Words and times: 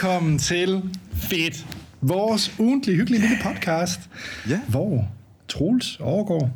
Velkommen 0.00 0.38
til 0.38 0.82
Fedt, 1.14 1.66
vores 2.00 2.54
ugentlige 2.58 2.96
hyggelige 2.96 3.20
lille 3.20 3.36
podcast, 3.42 4.00
Ja. 4.48 4.60
hvor 4.68 5.08
Troels 5.48 6.00
overgår 6.00 6.50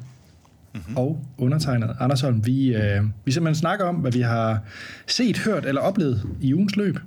mm-hmm. 0.74 0.96
og 0.96 1.24
undertegnet 1.38 1.96
Anders 2.00 2.20
Holm, 2.20 2.46
vi, 2.46 2.74
øh, 2.74 3.02
vi 3.24 3.32
simpelthen 3.32 3.54
snakker 3.60 3.84
om, 3.84 3.94
hvad 3.94 4.12
vi 4.12 4.20
har 4.20 4.58
set, 5.06 5.38
hørt 5.38 5.66
eller 5.66 5.80
oplevet 5.80 6.22
i 6.40 6.54
ugens 6.54 6.76
løb. 6.76 6.98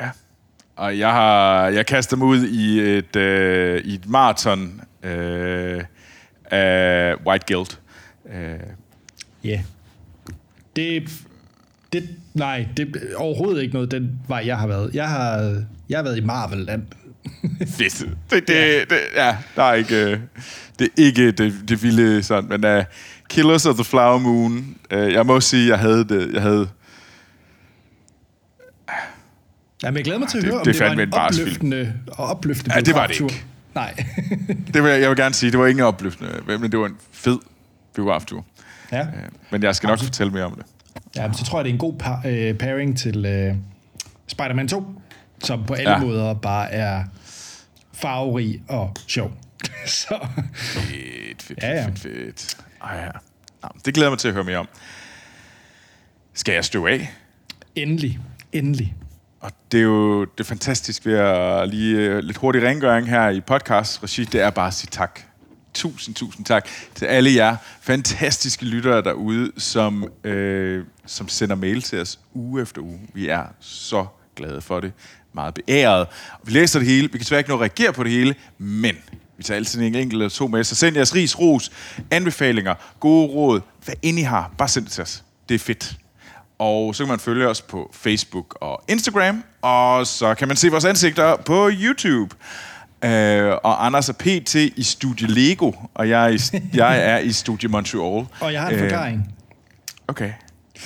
Ja. 0.00 0.10
Og 0.76 0.98
jeg 0.98 1.12
har 1.12 1.68
jeg 1.68 1.86
kaster 1.86 2.16
mig 2.16 2.26
ud 2.26 2.46
i 2.46 2.80
et, 2.80 3.16
øh, 3.16 3.84
i 3.84 3.94
et 3.94 4.08
maraton 4.08 4.80
øh, 5.02 5.84
af 6.44 7.14
White 7.26 7.54
Guild. 7.54 7.78
Øh, 8.34 8.58
Ja. 9.44 9.48
Yeah. 9.48 9.60
Det, 10.76 11.22
det, 11.92 12.08
nej, 12.34 12.66
det 12.76 12.96
er 12.96 13.16
overhovedet 13.16 13.62
ikke 13.62 13.74
noget, 13.74 13.90
den 13.90 14.18
vej, 14.28 14.42
jeg 14.46 14.58
har 14.58 14.66
været. 14.66 14.90
Jeg 14.94 15.08
har, 15.08 15.62
jeg 15.88 15.98
har 15.98 16.02
været 16.02 16.16
i 16.16 16.20
Marvel-land. 16.20 16.82
fedt. 17.78 17.98
Det, 18.30 18.48
det, 18.48 18.90
det, 18.90 18.98
ja, 19.16 19.36
der 19.56 19.62
er 19.62 19.74
ikke... 19.74 19.96
Øh, 20.04 20.18
det 20.78 20.84
er 20.84 20.88
ikke 20.96 21.30
det, 21.32 21.54
det 21.68 21.82
vilde 21.82 22.22
sådan, 22.22 22.48
men 22.60 22.78
uh, 22.78 22.84
Killers 23.28 23.66
of 23.66 23.74
the 23.74 23.84
Flower 23.84 24.18
Moon, 24.18 24.76
øh, 24.90 25.12
jeg 25.12 25.26
må 25.26 25.40
sige, 25.40 25.68
jeg 25.68 25.78
havde 25.78 26.04
det, 26.08 26.32
jeg 26.34 26.42
havde... 26.42 26.68
Jamen, 29.82 29.96
jeg 29.96 30.04
glæder 30.04 30.18
mig 30.18 30.28
til 30.28 30.38
at 30.38 30.42
Det- 30.44 30.50
høre, 30.50 30.58
om 30.60 30.64
det 30.64 30.74
det, 30.74 30.80
var 30.86 30.92
en 30.92 31.00
en 31.00 31.14
opløftende, 31.14 31.94
og 32.08 32.26
opløftende 32.26 32.74
Ja, 32.76 32.80
det 32.80 32.94
var 32.94 33.06
det 33.06 33.20
ikke. 33.20 33.44
Nej. 33.74 34.04
Det 34.74 34.82
vil 34.82 34.90
jeg, 34.90 35.00
jeg 35.00 35.08
vil 35.10 35.16
gerne 35.16 35.34
sige, 35.34 35.50
det 35.52 35.58
var 35.58 35.66
ikke 35.66 35.78
en 35.78 35.84
opløftende, 35.84 36.30
men 36.46 36.72
det 36.72 36.78
var 36.78 36.86
en 36.86 36.96
fed 37.12 37.38
biograftur. 37.94 38.44
ja. 38.92 39.00
Øh, 39.00 39.06
Men 39.50 39.62
jeg 39.62 39.76
skal 39.76 39.86
nok 39.86 39.98
fortælle 39.98 40.32
mere 40.32 40.44
om 40.44 40.54
det. 40.54 40.64
Ja, 41.16 41.26
men 41.26 41.34
så 41.34 41.44
tror 41.44 41.58
jeg, 41.58 41.64
det 41.64 41.70
er 41.70 41.74
en 41.74 41.78
god 41.78 41.94
par, 41.98 42.22
øh, 42.26 42.54
pairing 42.54 42.98
til 42.98 43.26
øh, 43.26 43.54
Spider-Man 44.26 44.68
2, 44.68 44.84
som 45.44 45.64
på 45.64 45.74
alle 45.74 45.90
Ja. 45.90 45.98
ja. 45.98 46.04
måder 46.04 46.34
bare 46.34 46.70
er 46.72 47.04
farverig 47.92 48.62
og 48.68 48.94
sjov. 49.06 49.32
så 49.86 50.26
Fedt, 50.54 51.42
fedt, 51.42 51.62
Ja, 51.62 51.70
ja. 51.70 51.86
fedt, 51.86 51.98
fedt. 51.98 52.56
Ej, 52.82 52.96
ja. 52.96 53.08
Nå, 53.62 53.68
det 53.84 53.94
glæder 53.94 54.06
jeg 54.06 54.12
mig 54.12 54.18
til 54.18 54.28
at 54.28 54.34
høre 54.34 54.44
mere 54.44 54.58
om. 54.58 54.68
Skal 56.34 56.52
jeg 56.54 56.64
støve 56.64 56.90
af? 56.90 57.10
endelig, 57.76 58.18
endelig. 58.52 58.94
Og 59.40 59.50
det 59.72 59.78
er 59.78 59.84
jo 59.84 60.24
det 60.24 60.40
er 60.40 60.44
fantastisk 60.44 61.06
ved 61.06 61.14
at 61.18 61.68
lige 61.68 61.96
øh, 61.96 62.18
lidt 62.18 62.36
hurtig 62.36 62.62
rengøring 62.62 63.08
her 63.08 63.28
i 63.28 63.40
podcast 63.40 64.02
regi, 64.02 64.24
det 64.24 64.40
er 64.40 64.50
bare 64.50 64.66
at 64.66 64.74
sige 64.74 64.88
tak. 64.90 65.20
Tusind, 65.78 66.14
tusind 66.14 66.46
tak 66.46 66.68
til 66.94 67.06
alle 67.06 67.34
jer 67.34 67.56
fantastiske 67.80 68.64
lyttere 68.64 69.02
derude, 69.02 69.52
som, 69.56 70.04
øh, 70.24 70.84
som 71.06 71.28
sender 71.28 71.56
mail 71.56 71.82
til 71.82 72.00
os 72.00 72.18
uge 72.34 72.62
efter 72.62 72.80
uge. 72.82 73.00
Vi 73.14 73.28
er 73.28 73.44
så 73.60 74.06
glade 74.36 74.60
for 74.60 74.80
det. 74.80 74.92
Meget 75.32 75.54
beæret. 75.54 76.06
Vi 76.44 76.52
læser 76.52 76.78
det 76.78 76.88
hele. 76.88 77.02
Vi 77.02 77.08
kan 77.08 77.20
desværre 77.20 77.40
ikke 77.40 77.50
nå 77.50 77.56
at 77.56 77.60
reagere 77.60 77.92
på 77.92 78.04
det 78.04 78.12
hele, 78.12 78.34
men 78.58 78.96
vi 79.36 79.42
tager 79.42 79.56
altid 79.56 79.80
en 79.80 79.94
enkelt 79.94 80.12
eller 80.12 80.28
to 80.28 80.46
med. 80.46 80.64
Så 80.64 80.74
send 80.74 80.96
jeres 80.96 81.14
ris, 81.14 81.38
ros, 81.38 81.72
anbefalinger, 82.10 82.74
gode 83.00 83.26
råd, 83.26 83.60
hvad 83.84 83.94
end 84.02 84.18
I 84.18 84.22
har. 84.22 84.52
Bare 84.58 84.68
send 84.68 84.84
det 84.84 84.92
til 84.92 85.02
os. 85.02 85.24
Det 85.48 85.54
er 85.54 85.58
fedt. 85.58 85.96
Og 86.58 86.94
så 86.94 87.04
kan 87.04 87.08
man 87.08 87.18
følge 87.20 87.48
os 87.48 87.62
på 87.62 87.90
Facebook 87.94 88.58
og 88.60 88.84
Instagram, 88.88 89.44
og 89.62 90.06
så 90.06 90.34
kan 90.34 90.48
man 90.48 90.56
se 90.56 90.68
vores 90.68 90.84
ansigter 90.84 91.36
på 91.36 91.70
YouTube. 91.72 92.36
Øh, 93.04 93.52
og 93.64 93.86
Anders 93.86 94.08
er 94.08 94.12
PT 94.12 94.54
i 94.54 94.82
Studie 94.82 95.28
Lego, 95.28 95.72
og 95.94 96.08
jeg 96.08 96.24
er 96.24 96.28
i, 96.28 96.38
jeg 96.74 97.02
er 97.04 97.18
i 97.18 97.32
Studie 97.32 97.68
Montreal. 97.68 98.26
Og 98.40 98.52
jeg 98.52 98.60
har 98.60 98.68
en 98.68 98.74
Øh, 98.74 98.80
forklaring. 98.80 99.34
Okay. 100.08 100.32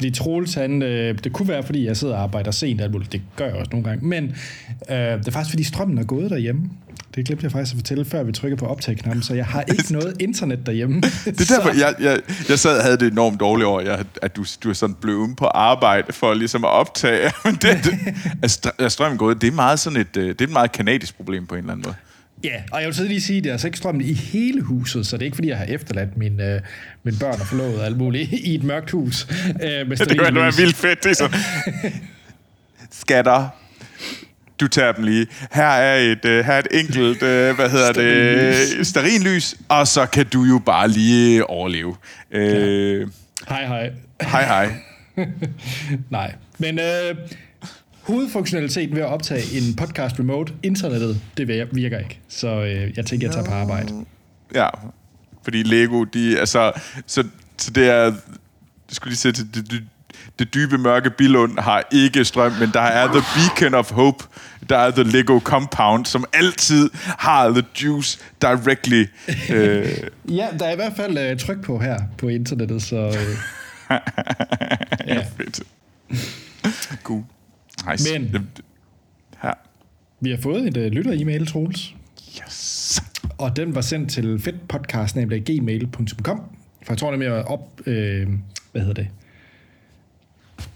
Fordi 0.02 0.10
Troels, 0.10 0.54
han, 0.54 0.82
øh, 0.82 1.18
det 1.24 1.32
kunne 1.32 1.48
være, 1.48 1.62
fordi 1.62 1.86
jeg 1.86 1.96
sidder 1.96 2.14
og 2.14 2.22
arbejder 2.22 2.50
sent, 2.50 2.80
alt 2.80 2.92
muligt. 2.92 3.12
det 3.12 3.22
gør 3.36 3.44
jeg 3.44 3.54
også 3.54 3.68
nogle 3.72 3.88
gange, 3.88 4.06
men 4.06 4.24
øh, 4.90 4.96
det 4.96 5.28
er 5.28 5.30
faktisk, 5.30 5.50
fordi 5.50 5.64
strømmen 5.64 5.98
er 5.98 6.04
gået 6.04 6.30
derhjemme. 6.30 6.70
Det 7.14 7.26
glemte 7.26 7.44
jeg 7.44 7.52
faktisk 7.52 7.74
at 7.74 7.78
fortælle, 7.78 8.04
før 8.04 8.22
vi 8.22 8.32
trykker 8.32 8.56
på 8.56 8.66
optag-knappen, 8.66 9.22
så 9.22 9.34
jeg 9.34 9.46
har 9.46 9.62
ikke 9.62 9.92
noget 9.98 10.16
internet 10.20 10.66
derhjemme. 10.66 11.00
Det 11.00 11.50
er 11.50 11.56
derfor, 11.56 11.78
jeg, 11.84 11.94
jeg, 12.00 12.20
jeg 12.48 12.58
sad 12.58 12.78
og 12.78 12.84
havde 12.84 12.96
det 12.96 13.12
enormt 13.12 13.40
dårligt 13.40 13.66
over, 13.66 13.80
jeg, 13.80 14.04
at 14.22 14.36
du, 14.36 14.44
du 14.64 14.70
er 14.70 14.74
sådan 14.74 14.96
blevet 15.00 15.36
på 15.36 15.44
arbejde 15.44 16.12
for 16.12 16.34
ligesom 16.34 16.64
at 16.64 16.70
optage. 16.70 17.32
Men 17.44 17.54
det, 17.54 17.62
det, 17.62 17.98
at 18.42 18.50
str- 18.50 18.84
at 18.84 18.92
strømmen 18.92 19.18
gået, 19.18 19.40
det 19.40 19.48
er 19.48 19.52
meget 19.52 19.80
sådan 19.80 20.00
et, 20.00 20.16
øh, 20.16 20.28
det 20.28 20.40
er 20.40 20.44
et 20.44 20.52
meget 20.52 20.72
kanadisk 20.72 21.16
problem 21.16 21.46
på 21.46 21.54
en 21.54 21.58
eller 21.58 21.72
anden 21.72 21.84
måde. 21.86 21.96
Ja, 22.44 22.62
og 22.72 22.80
jeg 22.80 22.86
vil 22.86 22.94
så 22.94 23.04
lige 23.04 23.20
sige, 23.20 23.36
at 23.38 23.44
det 23.44 23.50
er 23.50 23.54
altså 23.54 23.66
ikke 23.68 23.78
strømmen 23.78 24.02
i 24.04 24.12
hele 24.12 24.60
huset, 24.62 25.06
så 25.06 25.16
det 25.16 25.22
er 25.22 25.24
ikke, 25.26 25.34
fordi 25.34 25.48
jeg 25.48 25.58
har 25.58 25.64
efterladt 25.64 26.16
mine, 26.16 26.54
øh, 26.54 26.60
mine 27.02 27.16
børn 27.20 27.40
og 27.40 27.46
forlovet 27.46 27.80
og 27.80 27.86
alt 27.86 27.96
muligt 27.98 28.32
i 28.32 28.54
et 28.54 28.62
mørkt 28.64 28.90
hus. 28.90 29.26
Øh, 29.30 29.88
med 29.88 29.96
Det 29.96 29.98
stearinlys. 29.98 30.34
være 30.42 30.52
vildt 30.56 30.76
fedt. 30.76 31.04
Det 31.04 31.10
er 31.10 31.14
sådan, 31.14 31.40
skatter, 32.90 33.48
du 34.60 34.68
tager 34.68 34.92
dem 34.92 35.04
lige. 35.04 35.26
Her 35.52 35.64
er 35.64 35.96
et, 35.96 36.24
uh, 36.24 36.30
her 36.30 36.52
er 36.52 36.58
et 36.58 36.66
enkelt, 36.70 37.22
uh, 37.22 37.56
hvad 37.56 37.70
hedder 37.70 37.92
det, 37.92 38.86
sterinlys, 38.86 39.54
og 39.68 39.86
så 39.88 40.06
kan 40.06 40.26
du 40.26 40.42
jo 40.44 40.58
bare 40.66 40.88
lige 40.88 41.46
overleve. 41.50 41.88
Uh, 42.34 43.10
Hej, 43.48 43.66
hej. 43.66 43.90
hej, 44.22 44.44
hej. 44.44 44.68
Nej, 46.10 46.34
men 46.58 46.78
øh, 46.78 47.14
hovedfunktionaliteten 48.02 48.96
ved 48.96 49.02
at 49.02 49.08
optage 49.08 49.58
en 49.58 49.76
podcast 49.76 50.18
remote, 50.18 50.52
internettet, 50.62 51.20
det 51.36 51.44
vir- 51.62 51.68
virker 51.74 51.98
ikke. 51.98 52.18
Så 52.28 52.48
øh, 52.48 52.92
jeg 52.96 53.06
tænker, 53.06 53.26
jeg 53.26 53.34
tager 53.34 53.46
på 53.46 53.52
arbejde. 53.52 54.04
Ja, 54.54 54.68
fordi 55.44 55.62
Lego, 55.62 56.04
de 56.04 56.36
er 56.38 56.44
så, 56.44 56.72
så, 57.06 57.24
det 57.74 57.88
er, 57.88 58.02
jeg 58.02 58.12
skulle 58.92 59.10
lige 59.10 59.18
sige, 59.18 59.32
det, 59.32 59.54
det, 59.54 59.82
det, 60.38 60.54
dybe 60.54 60.78
mørke 60.78 61.10
Billund 61.10 61.58
har 61.58 61.82
ikke 61.92 62.24
strøm, 62.24 62.52
men 62.52 62.70
der 62.74 62.80
er 62.80 63.06
The 63.06 63.22
Beacon 63.34 63.74
of 63.74 63.90
Hope, 63.92 64.24
der 64.68 64.78
er 64.78 64.90
The 64.90 65.02
Lego 65.02 65.38
Compound, 65.40 66.06
som 66.06 66.24
altid 66.32 66.90
har 67.18 67.50
The 67.50 67.62
Juice 67.82 68.18
directly. 68.42 69.06
øh, 69.54 69.88
Ja, 70.28 70.46
der 70.58 70.66
er 70.66 70.72
i 70.72 70.76
hvert 70.76 70.92
fald 70.96 71.18
øh, 71.18 71.38
tryk 71.38 71.62
på 71.64 71.78
her 71.78 71.98
på 72.18 72.28
internettet, 72.28 72.82
så 72.82 72.96
øh, 72.96 73.36
ja. 75.06 75.24
Fedt. 75.36 75.60
God. 77.04 77.22
Nice. 77.90 78.18
Men- 78.18 78.32
Det- 78.32 78.42
Her. 79.42 79.52
vi 80.20 80.30
har 80.30 80.38
fået 80.42 80.66
et 80.68 80.76
øh, 80.76 80.92
lytter-e-mail, 80.92 81.46
Troels. 81.46 81.94
Yes. 82.46 83.02
Og 83.38 83.56
den 83.56 83.74
var 83.74 83.80
sendt 83.80 84.10
til 84.10 84.40
fedtpodcast.gmail.com 84.40 86.40
For 86.86 86.92
jeg 86.92 86.98
tror 86.98 87.10
nemlig 87.10 87.28
at 87.28 87.44
op... 87.46 87.80
Øh, 87.86 88.28
hvad 88.72 88.82
hedder 88.82 88.94
det? 89.02 89.08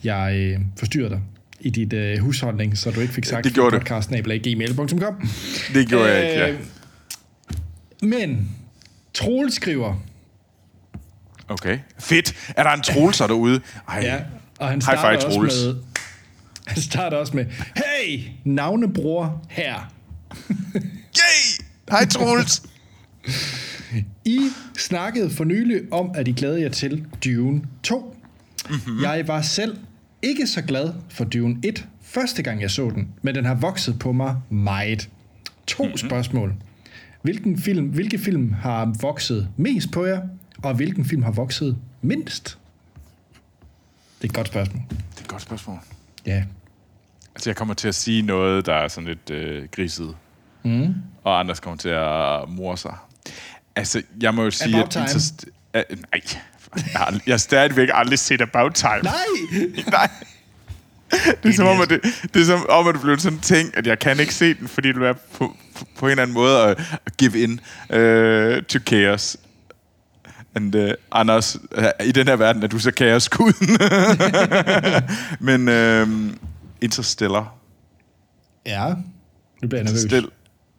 Jeg 0.04 0.34
øh, 0.36 0.60
forstyrrede 0.78 1.10
dig 1.10 1.20
i 1.60 1.70
dit 1.70 1.92
øh, 1.92 2.18
husholdning, 2.18 2.78
så 2.78 2.90
du 2.90 3.00
ikke 3.00 3.14
fik 3.14 3.24
sagt 3.24 3.44
Det 3.44 3.54
gjorde 3.54 3.78
podcast.gmail.com 3.78 5.28
Det 5.74 5.88
gjorde 5.88 6.12
jeg 6.14 6.30
ikke, 6.30 6.42
ja. 6.42 6.50
Øh, 6.52 6.60
Men 8.02 8.50
Troels 9.14 9.54
skriver, 9.54 9.94
Okay. 11.48 11.78
Fedt. 11.98 12.34
Er 12.56 12.62
der 12.62 12.70
en 12.70 12.82
trolser 12.82 13.26
derude? 13.26 13.60
Ej. 13.88 13.98
ja, 14.02 14.16
og 14.58 14.68
han 14.68 14.74
High 14.74 14.82
starter 14.82 15.20
five, 15.20 15.26
også 15.26 15.38
Troels. 15.38 15.64
med, 15.64 15.76
han 16.66 16.82
starter 16.82 17.16
også 17.16 17.36
med, 17.36 17.44
hey, 17.76 18.20
navnebror 18.44 19.42
her. 19.48 19.92
Yay! 20.74 21.64
Hej, 21.90 22.06
Troels. 22.06 22.62
I 24.24 24.40
snakkede 24.78 25.30
for 25.30 25.44
nylig 25.44 25.80
om, 25.92 26.10
at 26.14 26.28
I 26.28 26.32
glæder 26.32 26.56
jer 26.56 26.68
til 26.68 27.04
Dune 27.24 27.62
2. 27.82 28.16
Mhm. 28.68 28.74
Mm-hmm. 28.74 29.02
Jeg 29.02 29.28
var 29.28 29.42
selv 29.42 29.76
ikke 30.22 30.46
så 30.46 30.62
glad 30.62 30.92
for 31.08 31.24
Dune 31.24 31.56
1 31.64 31.86
første 32.02 32.42
gang 32.42 32.60
jeg 32.62 32.70
så 32.70 32.90
den, 32.94 33.08
men 33.22 33.34
den 33.34 33.44
har 33.44 33.54
vokset 33.54 33.98
på 33.98 34.12
mig 34.12 34.36
meget. 34.50 35.08
To 35.66 35.82
Mhm. 35.82 35.88
mm-hmm. 35.92 36.08
spørgsmål. 36.08 36.54
Hvilken 37.22 37.58
film, 37.58 37.86
hvilke 37.86 38.18
film 38.18 38.52
har 38.52 38.94
vokset 39.00 39.48
mest 39.56 39.90
på 39.92 40.04
jer, 40.04 40.20
og 40.62 40.74
hvilken 40.74 41.04
film 41.04 41.22
har 41.22 41.30
vokset 41.30 41.76
mindst? 42.02 42.58
Det 44.22 44.24
er 44.24 44.28
et 44.28 44.34
godt 44.34 44.48
spørgsmål. 44.48 44.82
Det 44.90 44.96
er 45.16 45.20
et 45.20 45.28
godt 45.28 45.42
spørgsmål. 45.42 45.78
Ja. 46.26 46.42
Altså, 47.34 47.50
jeg 47.50 47.56
kommer 47.56 47.74
til 47.74 47.88
at 47.88 47.94
sige 47.94 48.22
noget, 48.22 48.66
der 48.66 48.74
er 48.74 48.88
sådan 48.88 49.08
lidt 49.08 49.30
øh, 49.30 49.68
griset. 49.76 50.16
Mm. 50.64 50.94
Og 51.24 51.40
Anders 51.40 51.60
kommer 51.60 51.76
til 51.78 51.88
at 51.88 52.48
mor 52.48 52.74
sig. 52.76 52.94
Altså, 53.76 54.02
jeg 54.20 54.34
må 54.34 54.42
jo 54.44 54.50
sige, 54.50 54.76
About 54.76 54.90
Time. 54.90 55.04
Interst- 55.04 55.44
uh, 55.74 55.98
nej, 56.12 56.20
jeg 56.74 57.00
har, 57.00 57.20
jeg 57.26 57.32
har 57.32 57.38
stadigvæk 57.38 57.88
aldrig 57.92 58.18
set 58.18 58.40
About 58.40 58.74
Time. 58.74 59.02
Nej! 59.02 59.12
nej. 59.90 60.10
Det 61.42 61.48
er, 61.48 61.52
som 61.52 61.66
om, 61.66 61.80
at 61.80 61.90
det, 61.90 62.00
det 62.34 62.42
er 62.42 62.44
som 62.44 62.66
om, 62.68 62.88
at 62.88 62.94
det 62.94 63.02
blev 63.02 63.18
sådan 63.18 63.38
en 63.38 63.42
ting, 63.42 63.76
at 63.76 63.86
jeg 63.86 63.98
kan 63.98 64.20
ikke 64.20 64.34
se 64.34 64.54
den, 64.54 64.68
fordi 64.68 64.88
det 64.88 65.00
være 65.00 65.14
på, 65.14 65.56
på, 65.74 65.84
på 65.98 66.06
en 66.06 66.10
eller 66.10 66.22
anden 66.22 66.34
måde 66.34 66.62
at, 66.62 66.98
at 67.06 67.16
give 67.16 67.42
in 67.42 67.50
uh, 67.90 68.62
to 68.62 68.78
chaos. 68.86 69.36
And, 70.56 70.74
uh, 70.74 70.90
Anders, 71.12 71.56
uh, 71.78 72.06
i 72.06 72.12
den 72.12 72.26
her 72.28 72.36
verden 72.36 72.62
er 72.62 72.66
du 72.66 72.78
så 72.78 72.90
kaoskuden. 72.90 73.68
Men 75.48 75.68
uh, 75.68 76.34
Interstellar. 76.80 77.54
Ja, 78.66 78.88
nu 79.62 79.68
bliver 79.68 79.78
jeg 79.78 79.84
nervøs. 79.84 80.04
Interstellar. 80.04 80.30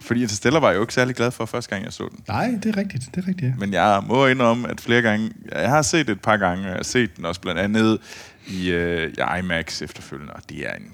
Fordi 0.01 0.21
Interstellar 0.21 0.59
var 0.59 0.69
jeg 0.69 0.75
jo 0.75 0.81
ikke 0.81 0.94
særlig 0.94 1.15
glad 1.15 1.31
for 1.31 1.45
første 1.45 1.69
gang, 1.69 1.85
jeg 1.85 1.94
så 1.94 2.07
den. 2.12 2.24
Nej, 2.27 2.47
det 2.63 2.75
er 2.75 2.77
rigtigt. 2.77 3.03
Det 3.15 3.24
er 3.24 3.27
rigtigt, 3.27 3.50
ja. 3.50 3.53
Men 3.57 3.74
jeg 3.74 4.03
må 4.07 4.27
indrømme, 4.27 4.69
at 4.69 4.81
flere 4.81 5.01
gange... 5.01 5.31
Jeg 5.51 5.69
har 5.69 5.81
set 5.81 6.07
det 6.07 6.13
et 6.13 6.21
par 6.21 6.38
gange, 6.38 6.63
og 6.63 6.69
jeg 6.69 6.75
har 6.75 6.83
set 6.83 7.18
den 7.18 7.25
også 7.25 7.41
blandt 7.41 7.62
andet 7.62 8.00
i, 8.47 8.69
øh, 8.69 9.13
i 9.13 9.39
IMAX 9.39 9.81
efterfølgende, 9.81 10.33
og 10.33 10.41
det 10.50 10.69
er 10.69 10.74
en... 10.74 10.94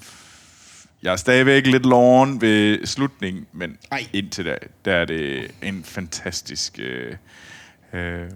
Jeg 1.03 1.12
er 1.12 1.15
stadigvæk 1.15 1.68
lidt 1.68 1.85
loven 1.85 2.41
ved 2.41 2.85
slutningen, 2.85 3.45
men 3.53 3.77
Ej. 3.91 4.07
indtil 4.13 4.45
da, 4.45 4.56
der 4.85 4.94
er 4.94 5.06
det 5.06 5.51
en 5.62 5.83
fantastisk, 5.83 6.80
øh, 6.80 7.15
øh, 7.94 8.30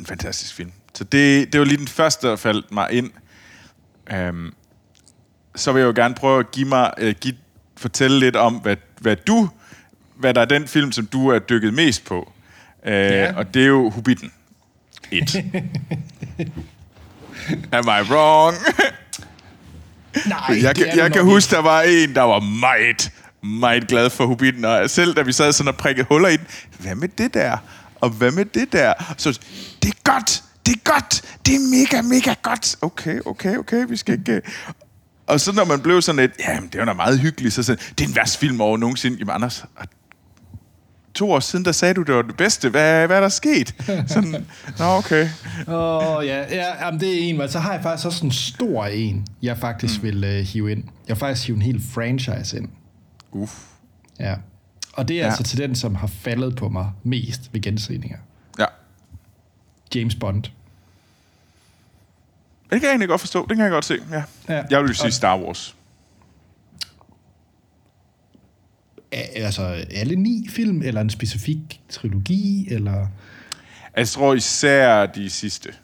en 0.00 0.06
fantastisk 0.06 0.54
film. 0.54 0.72
Så 0.94 1.04
det, 1.04 1.52
det 1.52 1.60
var 1.60 1.66
lige 1.66 1.78
den 1.78 1.88
første, 1.88 2.28
der 2.28 2.36
faldt 2.36 2.72
mig 2.72 2.88
ind. 2.92 3.10
Um, 4.28 4.54
så 5.56 5.72
vil 5.72 5.80
jeg 5.80 5.86
jo 5.86 5.92
gerne 6.02 6.14
prøve 6.14 6.40
at 6.40 6.50
give 6.50 6.68
mig, 6.68 6.92
øh, 6.98 7.14
give, 7.20 7.34
fortælle 7.76 8.18
lidt 8.18 8.36
om, 8.36 8.54
hvad, 8.54 8.76
hvad 9.00 9.16
du, 9.16 9.48
hvad 10.16 10.34
der 10.34 10.40
er 10.40 10.44
den 10.44 10.68
film, 10.68 10.92
som 10.92 11.06
du 11.06 11.28
er 11.28 11.38
dykket 11.38 11.74
mest 11.74 12.04
på. 12.04 12.32
Uh, 12.86 12.90
Ja. 12.92 13.32
Og 13.36 13.54
det 13.54 13.62
er 13.62 13.66
jo 13.66 13.90
Hobbiten 13.90 14.32
1. 15.10 15.34
Am 17.72 17.84
I 17.84 18.12
wrong? 18.12 18.56
Nej, 20.26 20.62
jeg 20.62 20.76
kan, 20.76 20.86
jeg 20.96 21.12
kan 21.12 21.24
huske, 21.24 21.50
der 21.50 21.62
var 21.62 21.82
en, 21.82 22.14
der 22.14 22.22
var 22.22 22.40
meget, 22.40 23.12
meget 23.42 23.88
glad 23.88 24.10
for 24.10 24.26
Hobbiten, 24.26 24.64
og 24.64 24.90
selv 24.90 25.14
da 25.14 25.22
vi 25.22 25.32
sad 25.32 25.52
sådan 25.52 25.68
og 25.68 25.76
prikkede 25.76 26.06
huller 26.10 26.28
i 26.28 26.36
den, 26.36 26.46
hvad 26.78 26.94
med 26.94 27.08
det 27.08 27.34
der? 27.34 27.56
Og 28.02 28.10
hvad 28.10 28.32
med 28.32 28.44
det 28.44 28.72
der? 28.72 29.14
Så 29.16 29.40
det 29.82 29.88
er 29.90 30.12
godt, 30.12 30.44
det 30.66 30.72
er 30.72 30.92
godt, 30.92 31.38
det 31.46 31.54
er 31.54 31.58
mega, 31.58 32.02
mega 32.02 32.34
godt. 32.42 32.76
Okay, 32.82 33.20
okay, 33.26 33.56
okay, 33.56 33.86
vi 33.88 33.96
skal 33.96 34.18
ikke... 34.18 34.42
Og 35.26 35.40
så 35.40 35.52
når 35.52 35.64
man 35.64 35.80
blev 35.80 36.02
sådan 36.02 36.20
lidt, 36.20 36.32
jamen 36.48 36.68
det 36.68 36.78
var 36.78 36.84
da 36.84 36.92
meget 36.92 37.18
hyggeligt, 37.20 37.54
så 37.54 37.62
sådan, 37.62 37.84
det 37.98 38.04
er 38.04 38.08
en 38.08 38.16
værst 38.16 38.36
film 38.36 38.60
over 38.60 38.78
nogensinde. 38.78 39.16
Jamen 39.18 39.34
Anders, 39.34 39.64
to 41.14 41.32
år 41.32 41.40
siden, 41.40 41.64
der 41.64 41.72
sagde 41.72 41.94
du, 41.94 42.02
det 42.02 42.14
var 42.14 42.22
det 42.22 42.36
bedste. 42.36 42.68
Hvad, 42.70 43.06
hvad 43.06 43.16
er 43.16 43.20
der 43.20 43.28
sket? 43.28 43.74
Sådan, 44.06 44.46
nå 44.78 44.84
okay. 44.84 45.28
Åh, 45.68 46.16
oh, 46.16 46.26
ja, 46.26 46.38
ja 46.38 46.84
jamen, 46.86 47.00
det 47.00 47.14
er 47.14 47.28
en, 47.28 47.38
men 47.38 47.48
så 47.48 47.58
har 47.58 47.72
jeg 47.72 47.82
faktisk 47.82 48.06
også 48.06 48.26
en 48.26 48.32
stor 48.32 48.84
en, 48.84 49.26
jeg 49.42 49.58
faktisk 49.58 50.02
mm. 50.02 50.02
vil 50.02 50.24
uh, 50.24 50.46
hive 50.46 50.72
ind. 50.72 50.84
Jeg 50.84 51.16
vil 51.16 51.16
faktisk 51.16 51.46
hive 51.46 51.56
en 51.56 51.62
hel 51.62 51.82
franchise 51.94 52.56
ind. 52.56 52.68
Uff. 53.32 53.54
Ja. 54.20 54.34
Og 54.92 55.08
det 55.08 55.16
er 55.16 55.20
Ja. 55.20 55.26
altså 55.26 55.42
til 55.42 55.58
den, 55.58 55.74
som 55.74 55.94
har 55.94 56.06
faldet 56.06 56.56
på 56.56 56.68
mig 56.68 56.90
mest 57.02 57.40
ved 57.52 57.60
genseninger. 57.60 58.18
Ja. 58.58 58.64
James 59.94 60.14
Bond. 60.14 60.42
Det 60.42 60.52
kan 62.70 62.82
jeg 62.82 62.88
egentlig 62.90 63.08
godt 63.08 63.20
forstå. 63.20 63.46
Det 63.48 63.56
kan 63.56 63.64
jeg 63.64 63.70
godt 63.72 63.84
se, 63.84 63.98
ja. 64.10 64.22
Ja. 64.48 64.64
Jeg 64.70 64.82
vil 64.82 64.94
sige 64.94 65.06
Og- 65.06 65.12
Star 65.12 65.38
Wars. 65.38 65.76
Altså 69.12 69.62
alle 69.90 70.16
ni 70.16 70.46
film, 70.50 70.82
eller 70.82 71.00
en 71.00 71.10
specifik 71.10 71.80
trilogi, 71.88 72.68
eller... 72.70 73.06
Jeg 73.96 74.08
tror 74.08 74.34
især 74.34 75.06
de 75.06 75.30
sidste. 75.30 75.74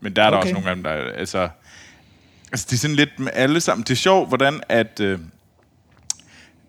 Men 0.00 0.16
der 0.16 0.22
er 0.22 0.30
der 0.30 0.36
Okay. 0.36 0.42
også 0.46 0.54
nogle 0.54 0.68
af 0.70 0.74
dem, 0.76 0.82
der 0.84 0.90
er, 0.90 1.12
altså... 1.12 1.48
Altså, 2.52 2.66
det 2.70 2.72
er 2.72 2.78
sådan 2.80 2.96
lidt 2.96 3.18
med 3.18 3.30
alle 3.34 3.60
sammen. 3.60 3.82
Det 3.82 3.90
er 3.90 3.94
sjovt, 3.96 4.28
hvordan 4.28 4.60
at 4.68 5.00
øh, 5.00 5.18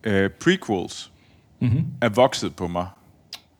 øh, 0.03 0.29
prequels 0.29 1.11
mm-hmm. 1.65 1.85
er 2.01 2.09
vokset 2.09 2.55
på 2.55 2.67
mig. 2.67 2.87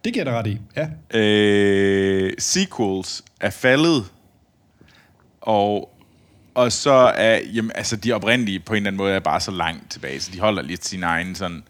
Det 0.06 0.14
giver 0.14 0.26
dig 0.26 0.34
ret 0.34 0.48
i, 0.48 0.60
ja. 0.76 0.88
Øh, 1.20 2.34
sequels 2.38 3.24
er 3.42 3.50
faldet. 3.50 4.04
Og, 5.42 5.96
og 6.56 6.72
så 6.72 6.92
er, 6.92 7.40
jamen, 7.54 7.72
altså, 7.76 7.96
de 7.96 8.12
oprindelige 8.12 8.60
på 8.60 8.74
en 8.74 8.78
eller 8.78 8.88
anden 8.88 8.98
måde 8.98 9.14
er 9.14 9.20
bare 9.20 9.40
så 9.40 9.52
langt 9.52 9.92
tilbage, 9.92 10.20
så 10.20 10.32
de 10.34 10.40
holder 10.40 10.62
lidt 10.62 10.86
sin 10.86 11.04
egen 11.04 11.36
sådan... 11.36 11.64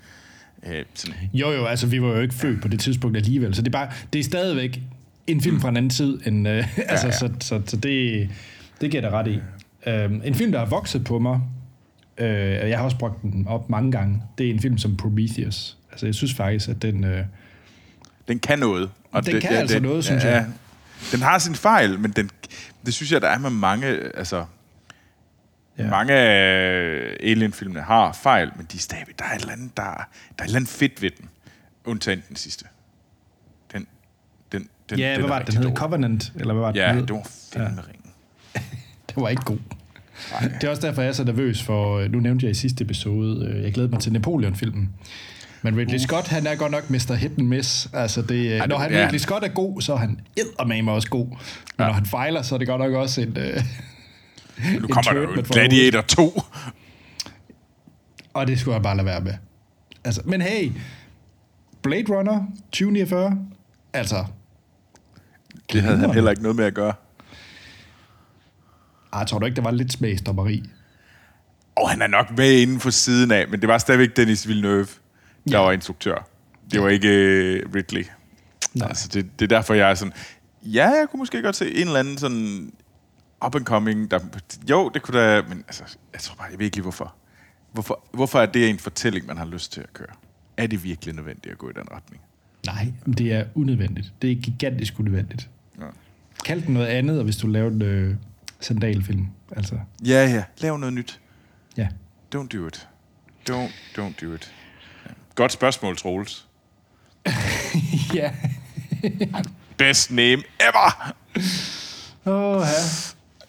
Øh, 0.68 0.86
sådan 0.94 1.16
Jo, 1.34 1.52
jo, 1.52 1.66
altså 1.66 1.88
vi 1.88 2.02
var 2.02 2.08
jo 2.08 2.20
ikke 2.20 2.34
født 2.34 2.62
på 2.62 2.68
det 2.68 2.80
tidspunkt 2.80 3.18
alligevel, 3.18 3.56
så 3.56 3.62
det 3.62 3.68
er, 3.68 3.72
bare, 3.72 3.92
det 4.14 4.20
er 4.20 4.24
stadigvæk 4.24 4.82
en 5.28 5.42
film 5.42 5.62
fra 5.62 5.70
en 5.70 5.78
anden 5.78 5.90
tid, 5.90 6.20
end, 6.26 6.48
øh, 6.48 6.78
altså, 6.92 7.08
ja. 7.08 7.12
så, 7.12 7.30
så, 7.40 7.62
så 7.66 7.78
det, 7.78 8.30
det 8.82 8.92
giver 8.92 9.02
dig 9.02 9.12
ret 9.12 9.28
i. 9.28 9.40
Um, 9.90 10.22
en 10.26 10.36
film, 10.36 10.52
der 10.52 10.60
har 10.60 10.66
vokset 10.66 11.04
på 11.04 11.20
mig, 11.20 11.42
øh, 12.18 12.60
og 12.62 12.70
jeg 12.70 12.78
har 12.78 12.86
også 12.86 12.98
brugt 12.98 13.22
den 13.22 13.48
op 13.48 13.70
mange 13.70 13.92
gange, 13.92 14.22
det 14.38 14.48
er 14.48 14.54
en 14.54 14.60
film 14.60 14.78
som 14.78 14.98
Prometheus. 14.98 15.78
Altså 15.96 16.06
jeg 16.06 16.16
synes 16.16 16.34
faktisk, 16.34 16.70
at 16.70 16.82
den... 16.82 17.04
Øh, 17.04 17.26
Den 18.28 18.40
kan 18.40 18.60
noget. 18.60 18.92
Og 19.12 19.26
Den 19.26 19.42
kan 19.42 19.50
altså 19.52 19.80
noget, 19.80 20.04
synes 20.06 20.24
jeg. 20.24 20.48
Den 21.12 21.22
har 21.22 21.38
sin 21.40 21.56
fejl, 21.56 22.00
men 22.00 22.12
den, 22.12 22.30
det 22.86 22.94
synes 22.94 23.12
jeg, 23.12 23.22
der 23.22 23.28
er 23.28 23.38
med 23.38 23.50
mange... 23.50 23.88
Altså, 24.18 24.46
ja. 25.78 25.84
Ja. 25.84 25.90
Mange 25.90 26.14
af 26.14 27.18
Alien-filmene 27.24 27.82
har 27.82 28.12
fejl, 28.14 28.52
men 28.58 28.66
de 28.72 28.78
er 28.78 28.82
stadig, 28.82 29.06
der 29.20 29.26
er 29.26 29.36
et 29.36 29.42
eller 29.42 29.54
andet, 29.54 29.78
der, 29.78 29.84
der 29.84 29.90
er 30.38 30.44
et 30.44 30.46
eller 30.46 30.56
andet 30.56 30.70
fedt 30.70 31.02
ved 31.02 31.10
dem. 31.20 31.28
Undtagen 31.86 32.24
den 32.30 32.36
sidste. 32.36 32.66
Den, 33.74 33.88
den, 34.52 34.70
den, 34.90 35.00
ja, 35.00 35.12
den 35.12 35.20
hvad 35.20 35.30
var 35.30 35.40
det, 35.40 35.54
den 35.54 35.64
hed? 35.64 35.76
Covenant? 35.76 36.34
Eller 36.36 36.54
hvad 36.54 36.62
var 36.62 36.72
det, 36.72 36.80
Ja, 36.80 36.90
den 36.90 37.08
det 37.08 37.12
var 37.16 37.28
fandme 37.54 37.82
ja. 37.82 37.88
ringen. 37.88 38.12
Det 39.10 39.16
var 39.16 39.30
ikke 39.30 39.44
god. 39.44 39.58
Det 40.42 40.64
er 40.64 40.70
også 40.70 40.82
derfor, 40.88 41.02
jeg 41.02 41.10
er 41.10 41.14
så 41.14 41.24
nervøs 41.24 41.64
for, 41.64 41.98
øh, 42.00 42.12
nu 42.12 42.20
nævnte 42.20 42.46
jeg 42.46 42.52
i 42.52 42.54
sidste 42.54 42.84
episode, 42.84 43.46
øh, 43.46 43.64
jeg 43.64 43.74
glæder 43.74 43.90
mig 43.90 44.00
til 44.00 44.12
Napoleon-filmen. 44.14 44.90
Men 45.66 45.78
Ridley 45.78 45.98
Scott, 46.00 46.28
han 46.28 46.48
er 46.48 46.56
godt 46.56 46.72
nok 46.72 46.90
Mr. 46.90 47.14
Hit 47.14 47.32
and 47.40 47.48
Miss. 47.48 47.90
Altså 47.94 48.22
det, 48.22 48.52
Ej, 48.54 48.60
det- 48.60 48.70
når 48.70 48.78
han 48.78 48.92
ja. 48.92 49.04
Ridley 49.06 49.20
Scott 49.20 49.44
er 49.44 49.48
god, 49.48 49.82
så 49.82 49.94
er 49.94 49.98
han 49.98 50.20
eddermame 50.38 50.92
også 50.92 51.10
god. 51.10 51.28
Men 51.28 51.38
Ja. 51.80 51.86
når 51.86 51.94
han 51.94 52.06
fejler, 52.06 52.42
så 52.42 52.56
er 52.56 52.60
det 52.60 52.68
godt 52.68 52.82
nok 52.82 52.94
også 52.94 53.22
en... 53.22 53.38
Øh, 53.38 53.64
Nu 54.82 54.88
kommer 54.88 55.12
der 55.14 55.22
jo 55.22 55.44
Gladiator 55.52 56.02
2. 56.02 56.42
og 58.34 58.48
det 58.48 58.60
skulle 58.60 58.76
jeg 58.76 58.84
bare 58.84 58.96
lade 58.98 59.06
være 59.06 59.22
med. 59.22 59.34
Altså, 60.04 60.22
men 60.26 60.42
hey, 60.42 60.72
Blade 61.84 62.06
Runner 62.10 62.46
2049, 62.72 63.38
altså... 63.94 64.26
Det 65.74 65.82
havde 65.82 65.98
han 65.98 66.14
heller 66.14 66.32
ikke 66.32 66.42
noget 66.44 66.56
med 66.56 66.66
at 66.66 66.74
gøre. 66.74 66.94
Ej, 69.14 69.26
tror 69.26 69.40
du 69.40 69.46
ikke, 69.46 69.56
der 69.56 69.62
var 69.62 69.72
lidt 69.72 69.92
smagsdommeri? 69.94 70.64
Og 71.76 71.90
han 71.90 72.02
er 72.02 72.08
nok 72.08 72.38
med 72.38 72.52
inden 72.62 72.80
for 72.80 72.90
siden 72.90 73.32
af, 73.32 73.48
men 73.48 73.60
det 73.62 73.68
var 73.70 73.78
stadigvæk 73.78 74.16
Dennis 74.18 74.48
Villeneuve, 74.48 74.88
der 75.52 75.58
ja. 75.58 75.64
Var 75.64 75.72
instruktør. 75.72 76.28
Det 76.72 76.82
var 76.82 76.90
ikke 76.90 77.08
øh, 77.10 77.74
Ridley. 77.76 78.06
Nej. 78.74 78.88
Altså, 78.88 79.08
det, 79.08 79.40
det 79.40 79.52
er 79.52 79.58
derfor, 79.58 79.74
jeg 79.74 79.90
er 79.90 79.96
sådan... 79.96 80.14
Ja, 80.64 80.88
jeg 80.90 81.08
kunne 81.12 81.18
måske 81.18 81.42
godt 81.42 81.56
se 81.56 81.76
en 81.76 81.88
eller 81.88 82.00
anden 82.00 82.18
sådan 82.18 82.72
up 83.46 83.56
and 83.56 83.66
coming, 83.66 84.12
der, 84.12 84.20
jo, 84.70 84.90
det 84.94 85.02
kunne 85.02 85.20
da, 85.20 85.42
men 85.42 85.58
altså, 85.68 85.84
jeg 86.14 86.22
tror 86.22 86.36
bare, 86.36 86.48
jeg 86.52 86.60
ved 86.60 86.66
ikke 86.66 86.78
lige 86.78 86.82
hvorfor. 86.82 87.16
hvorfor. 87.72 88.04
Hvorfor 88.12 88.40
er 88.40 88.46
det 88.46 88.70
en 88.70 88.80
fortælling, 88.80 89.26
man 89.26 89.38
har 89.38 89.46
lyst 89.46 89.72
til 89.72 89.82
at 89.82 89.94
køre? 89.94 90.08
Er 90.58 90.68
det 90.68 90.84
virkelig 90.84 91.16
nødvendigt 91.16 91.52
at 91.52 91.58
gå 91.58 91.70
i 91.70 91.74
den 91.74 91.88
retning? 91.92 92.22
Nej, 92.66 92.94
det 93.18 93.34
er 93.34 93.46
unødvendigt. 93.56 94.14
Det 94.22 94.32
er 94.32 94.36
gigantisk 94.36 95.00
unødvendigt. 95.00 95.50
Ja. 95.80 95.86
Kald 96.46 96.62
den 96.62 96.74
noget 96.74 96.88
andet, 96.88 97.18
og 97.18 97.24
hvis 97.24 97.38
du 97.38 97.48
laver 97.48 97.70
en 97.72 97.82
øh, 97.82 98.16
sandalfilm. 98.60 99.28
Altså, 99.56 99.75
Ja, 100.06 100.25
ja, 100.28 100.44
lav 100.58 100.78
noget 100.78 100.94
nyt. 100.94 101.20
ja. 101.78 101.88
Don't 102.36 102.48
do 102.48 102.68
it. 102.68 102.88
Don't, 103.50 103.98
don't 104.00 104.25
do 104.25 104.34
it. 104.34 104.54
Godt 105.36 105.51
spørgsmål, 105.51 105.98
Troels. 105.98 106.46
ja. 108.13 108.32
Best 109.77 110.12
name 110.12 110.44
ever! 110.60 111.13
Åh, 112.25 112.65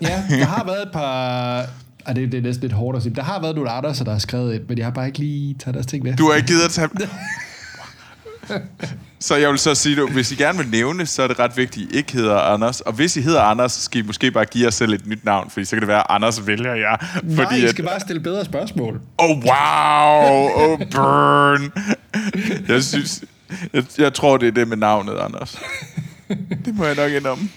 ja. 0.03 0.09
Ja, 0.09 0.39
der 0.39 0.45
har 0.45 0.65
været 0.65 0.83
et 0.83 0.93
par... 0.93 1.59
Ej, 2.07 2.13
det, 2.13 2.33
det 2.33 2.39
er 2.39 2.43
næsten 2.43 2.63
lidt 2.63 2.73
hårdt 2.73 2.97
at 2.97 3.03
sige. 3.03 3.15
Der 3.15 3.23
har 3.23 3.41
været 3.41 3.55
nogle 3.55 3.71
andre, 3.71 3.95
der 3.95 4.13
har 4.13 4.19
skrevet 4.19 4.55
ind, 4.55 4.69
men 4.69 4.79
jeg 4.79 4.87
har 4.87 4.91
bare 4.91 5.07
ikke 5.07 5.19
lige 5.19 5.55
taget 5.55 5.75
deres 5.75 5.87
ting 5.87 6.05
med. 6.05 6.17
Du 6.17 6.29
har 6.29 6.37
ikke 6.37 6.47
givet 6.47 6.65
at 6.65 6.71
tage... 6.71 6.89
Så 9.21 9.37
jeg 9.37 9.51
vil 9.51 9.59
så 9.59 9.75
sige, 9.75 10.03
at 10.03 10.13
hvis 10.13 10.33
I 10.33 10.35
gerne 10.35 10.59
vil 10.59 10.69
nævne, 10.69 11.07
så 11.07 11.23
er 11.23 11.27
det 11.29 11.39
ret 11.39 11.57
vigtigt, 11.57 11.89
at 11.89 11.95
I 11.95 11.99
ikke 11.99 12.13
hedder 12.13 12.37
Anders. 12.39 12.81
Og 12.81 12.93
hvis 12.93 13.17
I 13.17 13.21
hedder 13.21 13.41
Anders, 13.43 13.73
så 13.73 13.83
skal 13.83 14.01
I 14.01 14.07
måske 14.07 14.31
bare 14.31 14.45
give 14.45 14.65
jer 14.65 14.71
selv 14.71 14.93
et 14.93 15.07
nyt 15.07 15.25
navn, 15.25 15.51
fordi 15.51 15.65
så 15.65 15.71
kan 15.77 15.81
det 15.81 15.89
være, 15.89 15.99
at 15.99 16.07
Anders 16.11 16.47
vælger 16.47 16.75
jer. 16.75 17.21
Nej, 17.23 17.45
Fordi 17.45 17.61
I 17.61 17.65
at, 17.65 17.71
skal 17.71 17.85
bare 17.85 18.01
stille 18.01 18.21
bedre 18.23 18.45
spørgsmål. 18.45 19.01
Oh, 19.19 19.29
wow! 19.31 20.49
Oh, 20.55 20.79
burn! 20.79 21.73
Jeg 22.69 22.83
synes... 22.85 23.25
Jeg, 23.73 23.85
jeg 23.99 24.15
tror, 24.15 24.37
det 24.37 24.49
er 24.49 24.53
det 24.53 24.69
med 24.69 24.77
navnet, 24.77 25.19
Anders. 25.19 25.59
Det 26.65 26.75
må 26.75 26.85
jeg 26.85 26.95
nok 26.97 27.13
indrømme. 27.13 27.49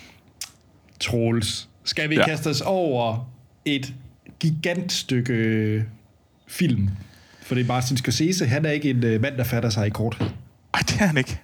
Troels. 0.99 1.67
Skal 1.83 2.09
vi 2.09 2.15
Ja. 2.15 2.25
kaste 2.25 2.47
os 2.47 2.61
over 2.61 3.29
et 3.65 3.93
gigantstykke 4.39 5.85
film? 6.47 6.89
For 7.43 7.55
det 7.55 7.63
er 7.63 7.67
Martin 7.67 7.97
Scorsese, 7.97 8.45
han 8.47 8.65
er 8.65 8.71
ikke 8.71 8.89
en 8.89 9.03
øh, 9.03 9.21
mand, 9.21 9.37
der 9.37 9.43
fatter 9.43 9.69
sig 9.69 9.87
i 9.87 9.89
korthed. 9.89 10.27
Ej, 10.73 10.79
det 10.87 11.01
er 11.01 11.05
han 11.05 11.17
ikke. 11.17 11.39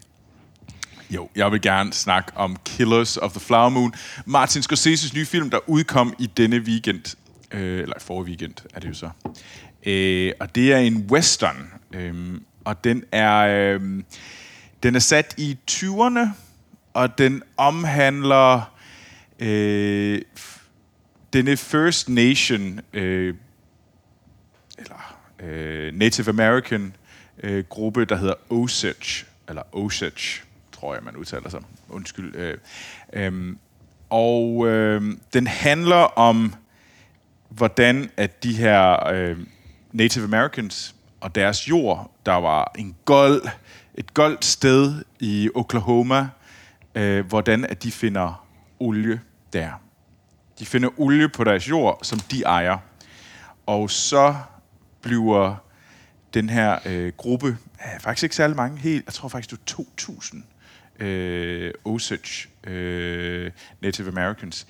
Jo, 1.15 1.29
jeg 1.35 1.51
vil 1.51 1.61
gerne 1.61 1.93
snakke 1.93 2.31
om 2.35 2.57
Killers 2.65 3.17
of 3.17 3.31
the 3.31 3.39
Flower 3.39 3.69
Moon. 3.69 3.93
Martin 4.25 4.61
Scorseses 4.61 5.13
nye 5.13 5.25
film, 5.25 5.49
der 5.49 5.69
udkom 5.69 6.15
i 6.19 6.25
denne 6.25 6.59
weekend. 6.59 7.15
Øh, 7.51 7.79
eller 7.79 7.99
forrige 7.99 8.27
weekend, 8.27 8.53
er 8.73 8.79
det 8.79 8.89
jo 8.89 8.93
så. 8.93 9.09
Øh, 9.85 10.33
og 10.39 10.55
det 10.55 10.73
er 10.73 10.77
en 10.77 11.07
western. 11.11 11.71
Øh, 11.93 12.39
og 12.65 12.83
den 12.83 13.03
er, 13.11 13.37
øh, 13.37 14.03
den 14.83 14.95
er 14.95 14.99
sat 14.99 15.35
i 15.37 15.57
20'erne, 15.71 16.27
og 16.93 17.17
den 17.17 17.43
omhandler 17.57 18.73
øh, 19.39 20.21
denne 21.33 21.57
First 21.57 22.09
Nation 22.09 22.79
øh, 22.93 23.35
eller 24.77 25.17
øh, 25.39 25.93
Native 25.93 26.29
American 26.29 26.95
øh, 27.43 27.63
gruppe, 27.69 28.05
der 28.05 28.15
hedder 28.15 28.35
Osage, 28.49 29.25
eller 29.49 29.61
Osage, 29.75 30.41
tror 30.85 30.93
jeg, 30.93 31.03
man 31.03 31.15
udtaler 31.15 31.49
sig. 31.49 31.59
Undskyld. 31.89 32.35
Øh, 32.35 32.57
øh, 33.13 33.55
og 34.09 34.67
øh, 34.67 35.17
den 35.33 35.47
handler 35.47 36.17
om, 36.17 36.55
hvordan 37.49 38.09
at 38.17 38.43
de 38.43 38.53
her 38.53 39.07
øh, 39.07 39.37
Native 39.91 40.23
Americans 40.23 40.95
og 41.21 41.35
deres 41.35 41.69
jord. 41.69 42.11
Der 42.25 42.33
var 42.33 42.71
en 42.77 42.95
gold, 43.05 43.41
et 43.95 44.13
goldt 44.13 44.45
sted 44.45 45.03
i 45.19 45.49
Oklahoma, 45.55 46.29
øh, 46.95 47.25
hvordan 47.25 47.65
at 47.65 47.83
de 47.83 47.91
finder 47.91 48.45
olie 48.79 49.21
der. 49.53 49.81
De 50.59 50.65
finder 50.65 50.89
olie 50.97 51.29
på 51.29 51.43
deres 51.43 51.69
jord, 51.69 51.99
som 52.01 52.19
de 52.19 52.43
ejer. 52.43 52.77
Og 53.65 53.89
så 53.89 54.35
bliver 55.01 55.55
den 56.33 56.49
her 56.49 56.79
øh, 56.85 57.13
gruppe, 57.17 57.57
ja, 57.85 57.97
faktisk 57.97 58.23
ikke 58.23 58.35
særlig 58.35 58.55
mange, 58.55 58.79
helt, 58.79 59.05
jeg 59.05 59.13
tror 59.13 59.29
faktisk 59.29 59.51
det 59.51 59.73
er 59.73 59.83
2.000 60.11 60.54
øh, 60.99 61.73
Osage 61.85 62.49
øh, 62.63 63.51
Native 63.81 64.07
Americans, 64.07 64.67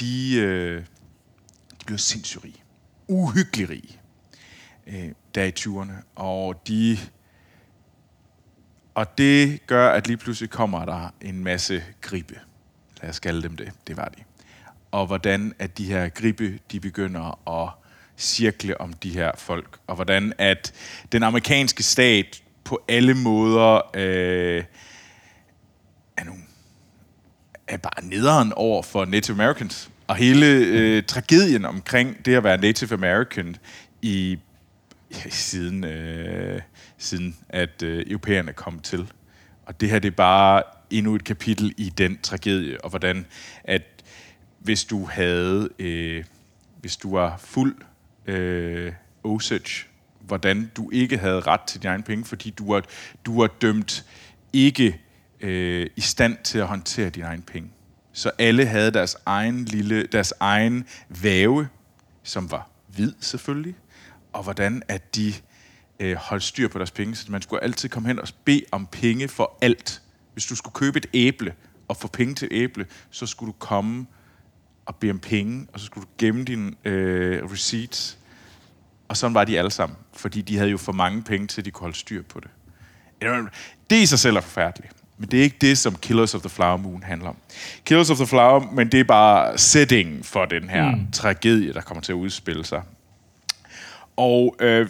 de, 0.00 0.36
øh, 0.36 0.82
de 1.70 1.84
bliver 1.86 1.98
sindssygt 1.98 2.44
rige. 2.44 2.62
Uhyggeligt 3.08 3.70
rige. 3.70 4.00
Øh, 4.86 5.10
der 5.34 5.44
i 5.44 5.52
20'erne. 5.58 6.04
Og 6.14 6.68
de... 6.68 6.98
Og 8.94 9.18
det 9.18 9.66
gør, 9.66 9.90
at 9.90 10.06
lige 10.06 10.16
pludselig 10.16 10.50
kommer 10.50 10.84
der 10.84 11.14
en 11.20 11.44
masse 11.44 11.82
gribe. 12.00 12.40
Lad 13.02 13.10
os 13.10 13.18
kalde 13.18 13.42
dem 13.42 13.56
det. 13.56 13.72
Det 13.86 13.96
var 13.96 14.12
de. 14.18 14.22
Og 14.90 15.06
hvordan 15.06 15.54
at 15.58 15.78
de 15.78 15.86
her 15.86 16.08
gribe, 16.08 16.58
de 16.72 16.80
begynder 16.80 17.48
at 17.62 17.70
cirkle 18.16 18.80
om 18.80 18.92
de 18.92 19.10
her 19.10 19.32
folk. 19.36 19.78
Og 19.86 19.94
hvordan 19.94 20.32
at 20.38 20.72
den 21.12 21.22
amerikanske 21.22 21.82
stat 21.82 22.42
på 22.64 22.84
alle 22.88 23.14
måder 23.14 23.90
øh, 23.94 24.64
er 27.68 27.76
bare 27.76 28.04
nederen 28.04 28.52
over 28.52 28.82
for 28.82 29.04
Native 29.04 29.34
Americans. 29.34 29.90
Og 30.06 30.16
hele 30.16 30.46
øh, 30.46 31.02
tragedien 31.02 31.64
omkring 31.64 32.24
det 32.24 32.34
at 32.34 32.44
være 32.44 32.58
Native 32.58 32.92
American 32.92 33.56
i 34.02 34.38
ja, 35.10 35.30
siden, 35.30 35.84
øh, 35.84 36.60
siden 36.98 37.36
at 37.48 37.82
øh, 37.82 38.04
europæerne 38.06 38.52
kom 38.52 38.78
til. 38.78 39.12
Og 39.66 39.80
det 39.80 39.90
her 39.90 39.98
det 39.98 40.08
er 40.08 40.16
bare 40.16 40.62
endnu 40.90 41.14
et 41.14 41.24
kapitel 41.24 41.74
i 41.76 41.88
den 41.98 42.18
tragedie, 42.22 42.84
og 42.84 42.90
hvordan 42.90 43.26
at 43.64 43.82
hvis 44.58 44.84
du 44.84 45.04
havde, 45.04 45.68
øh, 45.78 46.24
hvis 46.80 46.96
du 46.96 47.16
var 47.16 47.36
fuld 47.36 47.76
øh, 48.26 48.92
Osage, 49.24 49.86
hvordan 50.20 50.70
du 50.76 50.90
ikke 50.90 51.18
havde 51.18 51.40
ret 51.40 51.60
til 51.60 51.82
dine 51.82 51.90
egne 51.90 52.02
penge, 52.02 52.24
fordi 52.24 52.50
du 52.50 52.72
var, 52.72 52.82
du 53.26 53.40
var 53.40 53.46
dømt 53.46 54.04
ikke 54.52 55.00
øh, 55.40 55.86
i 55.96 56.00
stand 56.00 56.36
til 56.44 56.58
at 56.58 56.66
håndtere 56.66 57.10
dine 57.10 57.26
egne 57.26 57.42
penge. 57.42 57.70
Så 58.12 58.30
alle 58.38 58.66
havde 58.66 58.90
deres 58.90 59.16
egen 59.26 59.64
lille, 59.64 60.06
deres 60.06 60.32
egen 60.40 60.84
væve, 61.08 61.68
som 62.22 62.50
var 62.50 62.70
hvid 62.86 63.12
selvfølgelig, 63.20 63.74
og 64.32 64.42
hvordan 64.42 64.82
at 64.88 65.14
de 65.14 65.34
øh, 66.00 66.16
holdt 66.16 66.42
styr 66.42 66.68
på 66.68 66.78
deres 66.78 66.90
penge. 66.90 67.16
Så 67.16 67.32
man 67.32 67.42
skulle 67.42 67.62
altid 67.62 67.88
komme 67.88 68.08
hen 68.08 68.18
og 68.18 68.28
bede 68.44 68.64
om 68.72 68.86
penge 68.86 69.28
for 69.28 69.58
alt. 69.60 70.02
Hvis 70.32 70.46
du 70.46 70.56
skulle 70.56 70.74
købe 70.74 70.98
et 70.98 71.06
æble 71.14 71.54
og 71.88 71.96
få 71.96 72.08
penge 72.08 72.34
til 72.34 72.48
æble, 72.50 72.86
så 73.10 73.26
skulle 73.26 73.52
du 73.52 73.58
komme 73.58 74.06
og 74.86 74.96
bede 74.96 75.10
om 75.10 75.18
penge, 75.18 75.66
og 75.72 75.80
så 75.80 75.86
skulle 75.86 76.04
du 76.04 76.10
gemme 76.18 76.44
dine 76.44 76.72
øh, 76.84 77.50
receipts. 77.50 78.18
Og 79.08 79.16
sådan 79.16 79.34
var 79.34 79.44
de 79.44 79.58
alle 79.58 79.70
sammen, 79.70 79.98
fordi 80.12 80.42
de 80.42 80.56
havde 80.56 80.70
jo 80.70 80.76
for 80.76 80.92
mange 80.92 81.22
penge 81.22 81.46
til, 81.46 81.60
at 81.60 81.64
de 81.64 81.70
kunne 81.70 81.84
holde 81.84 81.96
styr 81.96 82.22
på 82.22 82.40
det. 82.40 82.50
Det 83.90 83.96
i 83.96 84.06
sig 84.06 84.18
selv 84.18 84.36
er 84.36 84.40
forfærdeligt. 84.40 84.97
Men 85.18 85.28
det 85.28 85.38
er 85.38 85.42
ikke 85.42 85.56
det, 85.60 85.78
som 85.78 85.96
Killers 85.96 86.34
of 86.34 86.40
the 86.40 86.50
Flower 86.50 86.76
Moon 86.76 87.02
handler 87.02 87.28
om. 87.28 87.36
Killers 87.84 88.10
of 88.10 88.16
the 88.16 88.26
Flower, 88.26 88.70
men 88.72 88.92
det 88.92 89.00
er 89.00 89.04
bare 89.04 89.58
setting 89.58 90.26
for 90.26 90.44
den 90.44 90.70
her 90.70 90.90
mm. 90.90 91.10
tragedie, 91.12 91.72
der 91.72 91.80
kommer 91.80 92.02
til 92.02 92.12
at 92.12 92.16
udspille 92.16 92.64
sig. 92.64 92.82
Og 94.16 94.56
øh, 94.60 94.88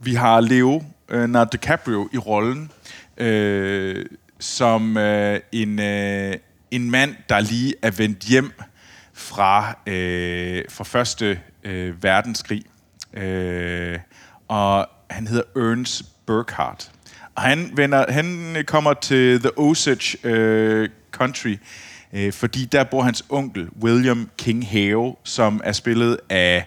vi 0.00 0.14
har 0.14 0.40
Leo 0.40 0.84
øh, 1.08 1.46
DiCaprio 1.52 2.08
i 2.12 2.18
rollen 2.18 2.70
øh, 3.16 4.06
som 4.38 4.96
øh, 4.96 5.40
en, 5.52 5.80
øh, 5.80 6.34
en 6.70 6.90
mand, 6.90 7.14
der 7.28 7.40
lige 7.40 7.74
er 7.82 7.90
vendt 7.90 8.24
hjem 8.24 8.52
fra, 9.12 9.78
øh, 9.86 10.64
fra 10.68 10.84
første 10.84 11.40
øh, 11.64 12.02
verdenskrig. 12.02 12.64
Øh, 13.14 13.98
og 14.48 14.88
han 15.10 15.26
hedder 15.26 15.42
Ernst 15.56 16.26
Burkhardt. 16.26 16.90
Og 17.34 17.42
han, 17.42 17.70
vender, 17.74 18.12
han 18.12 18.56
øh, 18.56 18.64
kommer 18.64 18.94
til 18.94 19.40
The 19.40 19.58
Osage 19.58 20.18
øh, 20.24 20.88
Country, 21.12 21.56
øh, 22.12 22.32
fordi 22.32 22.64
der 22.64 22.84
bor 22.84 23.02
hans 23.02 23.24
onkel, 23.28 23.68
William 23.82 24.30
King 24.38 24.68
Hale, 24.68 25.12
som 25.24 25.60
er 25.64 25.72
spillet 25.72 26.18
af 26.28 26.66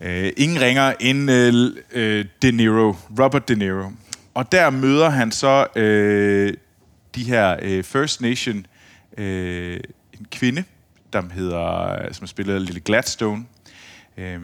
øh, 0.00 0.32
ingen 0.36 0.60
ringer 0.60 0.94
end 1.00 1.30
øh, 1.30 1.54
øh, 1.92 2.24
De 2.42 2.52
Niro, 2.52 2.96
Robert 3.20 3.48
De 3.48 3.54
Niro. 3.54 3.90
Og 4.34 4.52
der 4.52 4.70
møder 4.70 5.08
han 5.08 5.32
så 5.32 5.66
øh, 5.76 6.54
de 7.14 7.24
her 7.24 7.56
øh, 7.62 7.84
First 7.84 8.20
Nation, 8.20 8.66
øh, 9.18 9.80
en 10.12 10.26
kvinde, 10.30 10.64
der 11.12 11.22
hedder, 11.32 12.12
som 12.12 12.24
er 12.24 12.28
spillet 12.28 12.54
af 12.54 12.66
Lille 12.66 12.80
Gladstone. 12.80 13.44
Øh, 14.16 14.40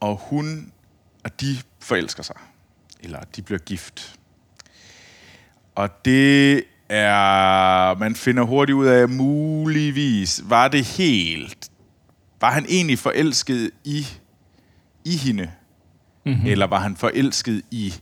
og 0.00 0.16
hun 0.16 0.72
og 1.24 1.40
de 1.40 1.56
forelsker 1.80 2.22
sig. 2.22 2.36
Eller 3.02 3.20
de 3.36 3.42
bliver 3.42 3.58
gift. 3.58 4.16
Og 5.74 6.04
det 6.04 6.64
er... 6.88 7.98
Man 7.98 8.14
finder 8.14 8.42
hurtigt 8.42 8.76
ud 8.76 8.86
af, 8.86 9.08
muligvis 9.08 10.42
var 10.44 10.68
det 10.68 10.84
helt... 10.84 11.70
Var 12.40 12.50
han 12.50 12.66
egentlig 12.68 12.98
forelsket 12.98 13.70
i, 13.84 14.06
i 15.04 15.16
hende? 15.16 15.50
Mm-hmm. 16.26 16.46
Eller 16.46 16.66
var 16.66 16.78
han 16.78 16.96
forelsket 16.96 17.62
i 17.70 17.94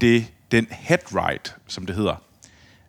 det, 0.00 0.26
den 0.50 0.66
headright, 0.70 1.56
som 1.66 1.86
det 1.86 1.96
hedder? 1.96 2.22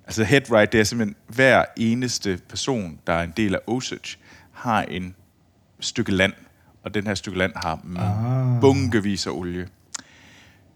Altså 0.05 0.23
headright, 0.23 0.71
det 0.71 0.79
er 0.79 0.83
simpelthen 0.83 1.15
hver 1.27 1.65
eneste 1.77 2.39
person, 2.49 2.99
der 3.07 3.13
er 3.13 3.23
en 3.23 3.33
del 3.37 3.55
af 3.55 3.59
Osage, 3.67 4.17
har 4.51 4.81
en 4.81 5.15
stykke 5.79 6.11
land, 6.11 6.33
og 6.83 6.93
den 6.93 7.07
her 7.07 7.15
stykke 7.15 7.37
land 7.37 7.51
har 7.55 7.79
ah. 7.97 8.61
bunkevis 8.61 9.27
af 9.27 9.31
olie. 9.31 9.67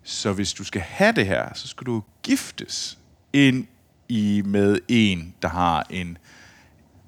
Så 0.07 0.33
hvis 0.33 0.53
du 0.53 0.63
skal 0.63 0.81
have 0.81 1.11
det 1.11 1.25
her, 1.25 1.53
så 1.53 1.67
skal 1.67 1.85
du 1.85 2.03
giftes 2.23 2.97
ind 3.33 3.67
i 4.09 4.41
med 4.45 4.79
en, 4.87 5.35
der 5.41 5.47
har 5.47 5.85
en, 5.89 6.17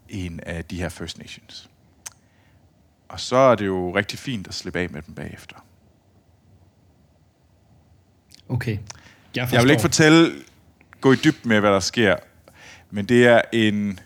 en 0.09 0.39
af 0.39 0.65
de 0.65 0.77
her 0.77 0.89
First 0.89 1.17
Nations. 1.17 1.69
Og 3.09 3.19
så 3.19 3.35
er 3.35 3.55
det 3.55 3.65
jo 3.65 3.95
rigtig 3.95 4.19
fint 4.19 4.47
at 4.47 4.53
slippe 4.53 4.79
af 4.79 4.89
med 4.89 5.01
dem 5.01 5.13
bagefter. 5.13 5.55
Okay. 8.49 8.77
Jeg, 9.35 9.49
jeg 9.51 9.63
vil 9.63 9.69
ikke 9.69 9.81
fortælle, 9.81 10.31
gå 11.01 11.13
i 11.13 11.15
dyb 11.15 11.45
med, 11.45 11.59
hvad 11.59 11.71
der 11.71 11.79
sker, 11.79 12.15
men 12.91 13.05
det 13.05 13.27
er 13.27 13.41
en, 13.53 13.99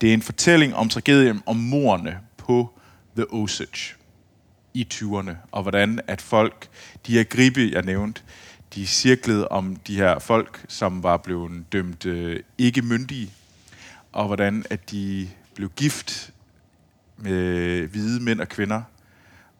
det 0.00 0.10
er 0.10 0.14
en 0.14 0.22
fortælling 0.22 0.74
om 0.74 0.88
tragedien 0.88 1.42
om 1.46 1.56
morerne 1.56 2.20
på 2.36 2.78
The 3.16 3.32
Osage 3.32 3.94
i 4.74 4.88
20'erne, 4.94 5.30
og 5.52 5.62
hvordan 5.62 6.00
at 6.06 6.20
folk, 6.22 6.68
de 7.06 7.12
her 7.12 7.24
gribe, 7.24 7.70
jeg 7.72 7.82
nævnte, 7.82 8.22
de 8.74 8.86
cirklede 8.86 9.48
om 9.48 9.76
de 9.76 9.96
her 9.96 10.18
folk, 10.18 10.64
som 10.68 11.02
var 11.02 11.16
blevet 11.16 11.64
dømt 11.72 12.06
øh, 12.06 12.40
ikke 12.58 12.82
myndige, 12.82 13.32
og 14.12 14.26
hvordan 14.26 14.64
at 14.70 14.90
de 14.90 15.30
blev 15.54 15.70
gift 15.76 16.32
med 17.16 17.86
hvide 17.86 18.22
mænd 18.22 18.40
og 18.40 18.48
kvinder, 18.48 18.82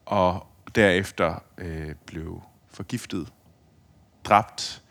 og 0.07 0.47
derefter 0.75 1.43
øh, 1.59 1.95
blev 2.07 2.43
forgiftet, 2.71 3.33
dræbt, 4.25 4.83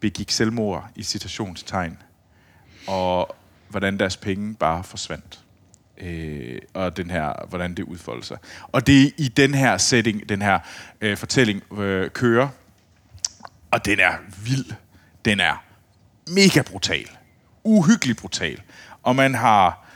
begik 0.00 0.30
selvmord 0.30 0.90
i 0.96 1.02
citationstegn, 1.02 1.98
og 2.86 3.36
hvordan 3.68 3.98
deres 3.98 4.16
penge 4.16 4.54
bare 4.54 4.84
forsvandt 4.84 5.44
øh, 6.02 6.58
og 6.74 6.96
den 6.96 7.10
her, 7.10 7.46
hvordan 7.48 7.74
det 7.74 7.82
udfolder 7.82 8.24
sig. 8.24 8.38
Og 8.72 8.86
det 8.86 9.02
er 9.02 9.10
i 9.16 9.28
den 9.28 9.54
her 9.54 9.76
setting, 9.76 10.28
den 10.28 10.42
her 10.42 10.58
øh, 11.00 11.16
fortælling 11.16 11.78
øh, 11.78 12.10
kører, 12.10 12.48
og 13.70 13.84
den 13.84 14.00
er 14.00 14.12
vild. 14.44 14.72
Den 15.24 15.40
er 15.40 15.64
mega 16.26 16.62
brutal. 16.62 17.06
Uhyggelig 17.64 18.16
brutal. 18.16 18.60
Og 19.02 19.16
man 19.16 19.34
har... 19.34 19.86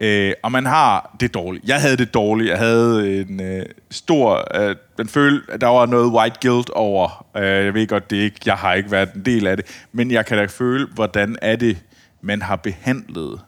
Øh, 0.00 0.32
og 0.42 0.52
man 0.52 0.66
har 0.66 1.16
det 1.20 1.34
dårligt. 1.34 1.64
Jeg 1.64 1.80
havde 1.80 1.96
det 1.96 2.14
dårligt. 2.14 2.50
Jeg 2.50 2.58
havde 2.58 3.20
en 3.20 3.40
øh, 3.40 3.66
stor... 3.90 4.60
Øh, 4.60 4.76
den 4.98 5.08
følte, 5.08 5.52
at 5.52 5.60
der 5.60 5.66
var 5.66 5.86
noget 5.86 6.12
white 6.12 6.36
guilt 6.48 6.70
over. 6.70 7.26
Øh, 7.36 7.64
jeg 7.64 7.74
ved 7.74 7.86
godt, 7.86 8.10
det 8.10 8.16
ikke, 8.16 8.40
jeg 8.46 8.54
har 8.54 8.74
ikke 8.74 8.90
været 8.90 9.12
en 9.14 9.24
del 9.24 9.46
af 9.46 9.56
det. 9.56 9.84
Men 9.92 10.10
jeg 10.10 10.26
kan 10.26 10.38
da 10.38 10.46
føle, 10.46 10.86
hvordan 10.86 11.36
er 11.42 11.56
det, 11.56 11.78
man 12.20 12.42
har 12.42 12.56
behandlet 12.56 13.40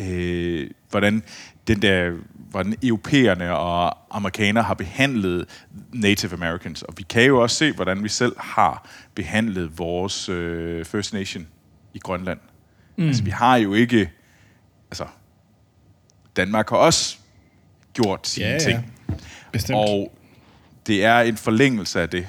øh, 0.00 0.70
hvordan 0.90 1.22
den 1.66 1.82
der, 1.82 2.12
hvordan 2.34 2.74
europæerne 2.82 3.56
og 3.56 3.98
amerikanere 4.10 4.64
har 4.64 4.74
behandlet 4.74 5.66
Native 5.92 6.32
Americans. 6.32 6.82
Og 6.82 6.94
vi 6.96 7.02
kan 7.02 7.24
jo 7.24 7.42
også 7.42 7.56
se, 7.56 7.72
hvordan 7.72 8.04
vi 8.04 8.08
selv 8.08 8.32
har 8.38 8.88
behandlet 9.14 9.78
vores 9.78 10.28
øh, 10.28 10.84
First 10.84 11.12
Nation 11.12 11.46
i 11.94 11.98
Grønland. 11.98 12.38
Mm. 12.96 13.06
Altså, 13.06 13.22
vi 13.22 13.30
har 13.30 13.56
jo 13.56 13.74
ikke... 13.74 14.10
Altså, 14.90 15.06
Danmark 16.36 16.70
har 16.70 16.76
også 16.76 17.18
gjort 17.92 18.26
sine 18.26 18.46
ja, 18.46 18.58
ting. 18.58 18.94
Ja. 19.08 19.14
Bestemt. 19.52 19.78
Og 19.78 20.18
det 20.86 21.04
er 21.04 21.20
en 21.20 21.36
forlængelse 21.36 22.00
af 22.00 22.08
det. 22.08 22.26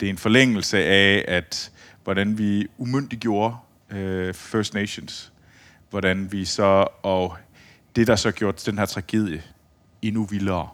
Det 0.00 0.06
er 0.06 0.10
en 0.10 0.18
forlængelse 0.18 0.78
af, 0.84 1.24
at 1.28 1.72
hvordan 2.04 2.38
vi 2.38 2.66
umyndiggjorde 2.78 3.56
øh, 3.90 4.34
First 4.34 4.74
Nations. 4.74 5.32
Hvordan 5.90 6.32
vi 6.32 6.44
så, 6.44 6.86
og 7.02 7.36
det 7.96 8.06
der 8.06 8.16
så 8.16 8.30
gjorde 8.30 8.70
den 8.70 8.78
her 8.78 8.86
tragedie 8.86 9.42
endnu 10.02 10.24
vildere, 10.24 10.68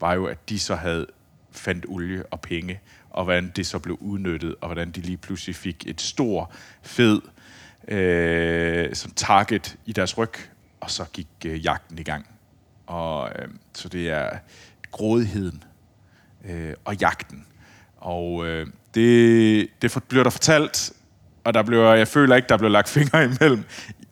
var 0.00 0.14
jo, 0.14 0.26
at 0.26 0.48
de 0.48 0.58
så 0.58 0.74
havde 0.74 1.06
fandt 1.50 1.86
olie 1.88 2.26
og 2.26 2.40
penge, 2.40 2.80
og 3.10 3.24
hvordan 3.24 3.52
det 3.56 3.66
så 3.66 3.78
blev 3.78 3.98
udnyttet, 4.00 4.54
og 4.60 4.68
hvordan 4.68 4.90
de 4.90 5.00
lige 5.00 5.16
pludselig 5.16 5.56
fik 5.56 5.84
et 5.86 6.00
stor, 6.00 6.52
fed 6.82 7.20
øh, 7.88 8.94
som 8.94 9.12
target 9.16 9.78
i 9.86 9.92
deres 9.92 10.18
ryg, 10.18 10.32
og 10.80 10.90
så 10.90 11.04
gik 11.12 11.28
øh, 11.46 11.64
jagten 11.64 11.98
i 11.98 12.02
gang. 12.02 12.26
Og 12.86 13.30
øh, 13.38 13.48
så 13.74 13.88
det 13.88 14.10
er 14.10 14.30
grådigheden 14.90 15.64
øh, 16.44 16.74
og 16.84 16.96
jagten. 16.96 17.46
Og 17.96 18.46
øh, 18.46 18.66
det, 18.94 19.68
det 19.82 20.02
bliver 20.08 20.22
der 20.22 20.30
fortalt, 20.30 20.92
og 21.44 21.54
der 21.54 21.62
bliver, 21.62 21.94
jeg 21.94 22.08
føler 22.08 22.36
ikke, 22.36 22.48
der 22.48 22.56
bliver 22.56 22.70
lagt 22.70 22.88
fingre 22.88 23.24
imellem. 23.24 23.64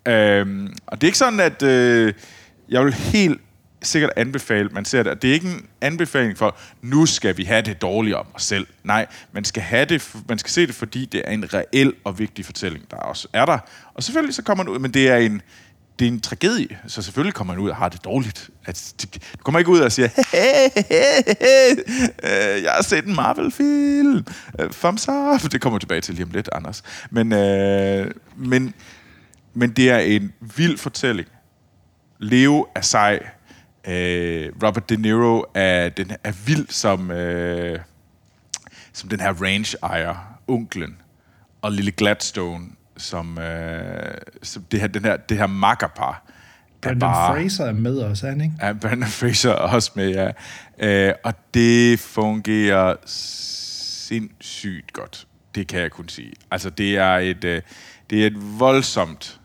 Øh, 0.08 0.70
og 0.86 1.00
det 1.00 1.06
er 1.06 1.08
ikke 1.08 1.18
sådan, 1.18 1.40
at 1.40 1.62
øh, 1.62 2.12
jeg 2.68 2.84
vil 2.84 2.94
helt 2.94 3.40
sikkert 3.82 4.12
anbefale, 4.16 4.68
man 4.68 4.84
ser 4.84 5.02
det. 5.02 5.22
Det 5.22 5.30
er 5.30 5.34
ikke 5.34 5.48
en 5.48 5.66
anbefaling 5.80 6.38
for, 6.38 6.56
nu 6.82 7.06
skal 7.06 7.36
vi 7.36 7.44
have 7.44 7.62
det 7.62 7.82
dårligt 7.82 8.16
om 8.16 8.26
os 8.34 8.42
selv. 8.42 8.66
Nej, 8.84 9.06
man 9.32 9.44
skal, 9.44 9.62
have 9.62 9.84
det, 9.84 10.14
man 10.28 10.38
skal 10.38 10.50
se 10.50 10.66
det, 10.66 10.74
fordi 10.74 11.04
det 11.04 11.22
er 11.24 11.30
en 11.30 11.54
reel 11.54 11.94
og 12.04 12.18
vigtig 12.18 12.44
fortælling, 12.44 12.90
der 12.90 12.96
også 12.96 13.28
er 13.32 13.44
der. 13.44 13.58
Og 13.94 14.02
selvfølgelig 14.02 14.34
så 14.34 14.42
kommer 14.42 14.64
man 14.64 14.72
ud, 14.72 14.78
men 14.78 14.94
det 14.94 15.08
er 15.08 15.16
en, 15.16 15.42
det 15.98 16.08
er 16.08 16.12
en 16.12 16.20
tragedie, 16.20 16.78
så 16.86 17.02
selvfølgelig 17.02 17.34
kommer 17.34 17.54
man 17.54 17.62
ud 17.62 17.70
og 17.70 17.76
har 17.76 17.88
det 17.88 18.04
dårligt. 18.04 18.50
At, 18.64 18.94
du 19.02 19.42
kommer 19.44 19.58
ikke 19.58 19.70
ud 19.70 19.80
og 19.80 19.92
siger, 19.92 20.08
hey, 20.32 20.70
hey, 20.74 20.82
hey, 20.88 21.34
hey, 21.40 22.56
øh, 22.56 22.62
jeg 22.62 22.72
har 22.72 22.82
set 22.82 23.04
en 23.04 23.14
Marvel-film, 23.14 24.24
øh, 24.58 24.70
thumbs 24.70 25.08
up. 25.08 25.52
Det 25.52 25.60
kommer 25.60 25.78
tilbage 25.78 26.00
til 26.00 26.14
lige 26.14 26.24
om 26.24 26.30
lidt, 26.30 26.48
Anders. 26.52 26.82
Men, 27.10 27.32
øh, 27.32 28.10
men, 28.36 28.74
men 29.54 29.70
det 29.70 29.90
er 29.90 29.98
en 29.98 30.32
vild 30.56 30.78
fortælling. 30.78 31.28
Leo 32.18 32.66
er 32.74 32.80
sej, 32.80 33.20
Øh, 33.88 34.52
Robert 34.62 34.88
De 34.88 34.96
Niro 34.96 35.44
er, 35.54 35.88
den, 35.88 36.12
er 36.24 36.32
vild 36.46 36.66
som, 36.68 37.10
øh, 37.10 37.78
som 38.92 39.08
den 39.08 39.20
her 39.20 39.42
range-ejer, 39.42 40.38
onklen, 40.46 40.96
og 41.62 41.72
Lille 41.72 41.90
Gladstone 41.90 42.66
som, 42.96 43.38
øh, 43.38 44.14
som 44.42 44.62
det 44.62 44.80
her, 44.80 44.86
den 44.86 45.04
her, 45.04 45.16
det 45.16 45.36
her 45.36 45.46
makkerpar. 45.46 46.24
Brandon 46.80 47.00
bare, 47.00 47.34
Fraser 47.34 47.64
er 47.64 47.72
med 47.72 47.98
også, 47.98 48.26
er 48.26 48.30
han 48.30 48.40
ikke? 48.40 48.54
Ja, 48.62 48.72
Brandon 48.72 49.08
Fraser 49.08 49.50
er 49.50 49.54
også 49.54 49.92
med, 49.94 50.10
ja. 50.10 50.30
Øh, 50.78 51.14
og 51.24 51.34
det 51.54 51.98
fungerer 51.98 52.96
sindssygt 53.06 54.92
godt. 54.92 55.26
Det 55.54 55.68
kan 55.68 55.80
jeg 55.80 55.90
kun 55.90 56.08
sige. 56.08 56.32
Altså, 56.50 56.70
det 56.70 56.96
er 56.96 57.14
et, 57.14 57.44
øh, 57.44 57.62
det 58.10 58.22
er 58.22 58.26
et 58.26 58.58
voldsomt 58.58 59.37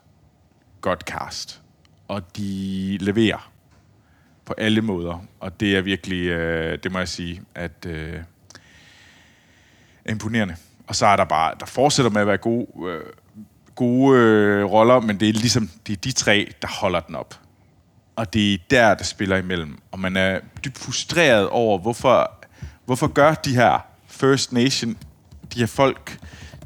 godt 0.84 1.02
cast. 1.02 1.62
Og 2.08 2.38
de 2.38 2.98
leverer 3.02 3.52
på 4.46 4.54
alle 4.58 4.82
måder. 4.82 5.26
Og 5.40 5.60
det 5.60 5.78
er 5.78 5.82
virkelig, 5.82 6.28
øh, 6.28 6.80
det 6.84 6.92
må 6.92 7.00
jeg 7.00 7.08
sige, 7.08 7.42
at 7.56 7.86
øh, 7.88 8.20
imponerende. 10.10 10.56
Og 10.88 10.96
så 10.96 11.06
er 11.06 11.16
der 11.16 11.26
bare, 11.26 11.54
der 11.60 11.66
fortsætter 11.66 12.12
med 12.12 12.22
at 12.22 12.28
være 12.28 12.38
gode, 12.38 12.68
øh, 12.88 13.02
gode 13.76 14.20
øh, 14.20 14.66
roller, 14.66 15.00
men 15.00 15.20
det 15.20 15.30
er 15.30 15.34
ligesom 15.34 15.70
det 15.88 15.94
er 15.94 16.02
de 16.02 16.12
tre, 16.12 16.54
der 16.62 16.68
holder 16.68 17.00
den 17.00 17.16
op. 17.16 17.40
Og 18.16 18.34
det 18.34 18.54
er 18.54 18.58
der, 18.70 18.94
der 18.94 19.04
spiller 19.04 19.38
imellem. 19.38 19.78
Og 19.92 20.00
man 20.00 20.18
er 20.18 20.40
dybt 20.66 20.78
frustreret 20.78 21.50
over, 21.50 21.78
hvorfor, 21.78 22.32
hvorfor 22.86 23.08
gør 23.08 23.34
de 23.34 23.56
her 23.56 23.86
First 24.08 24.54
Nation, 24.54 24.98
de 25.54 25.60
her 25.60 25.66
folk, 25.66 26.20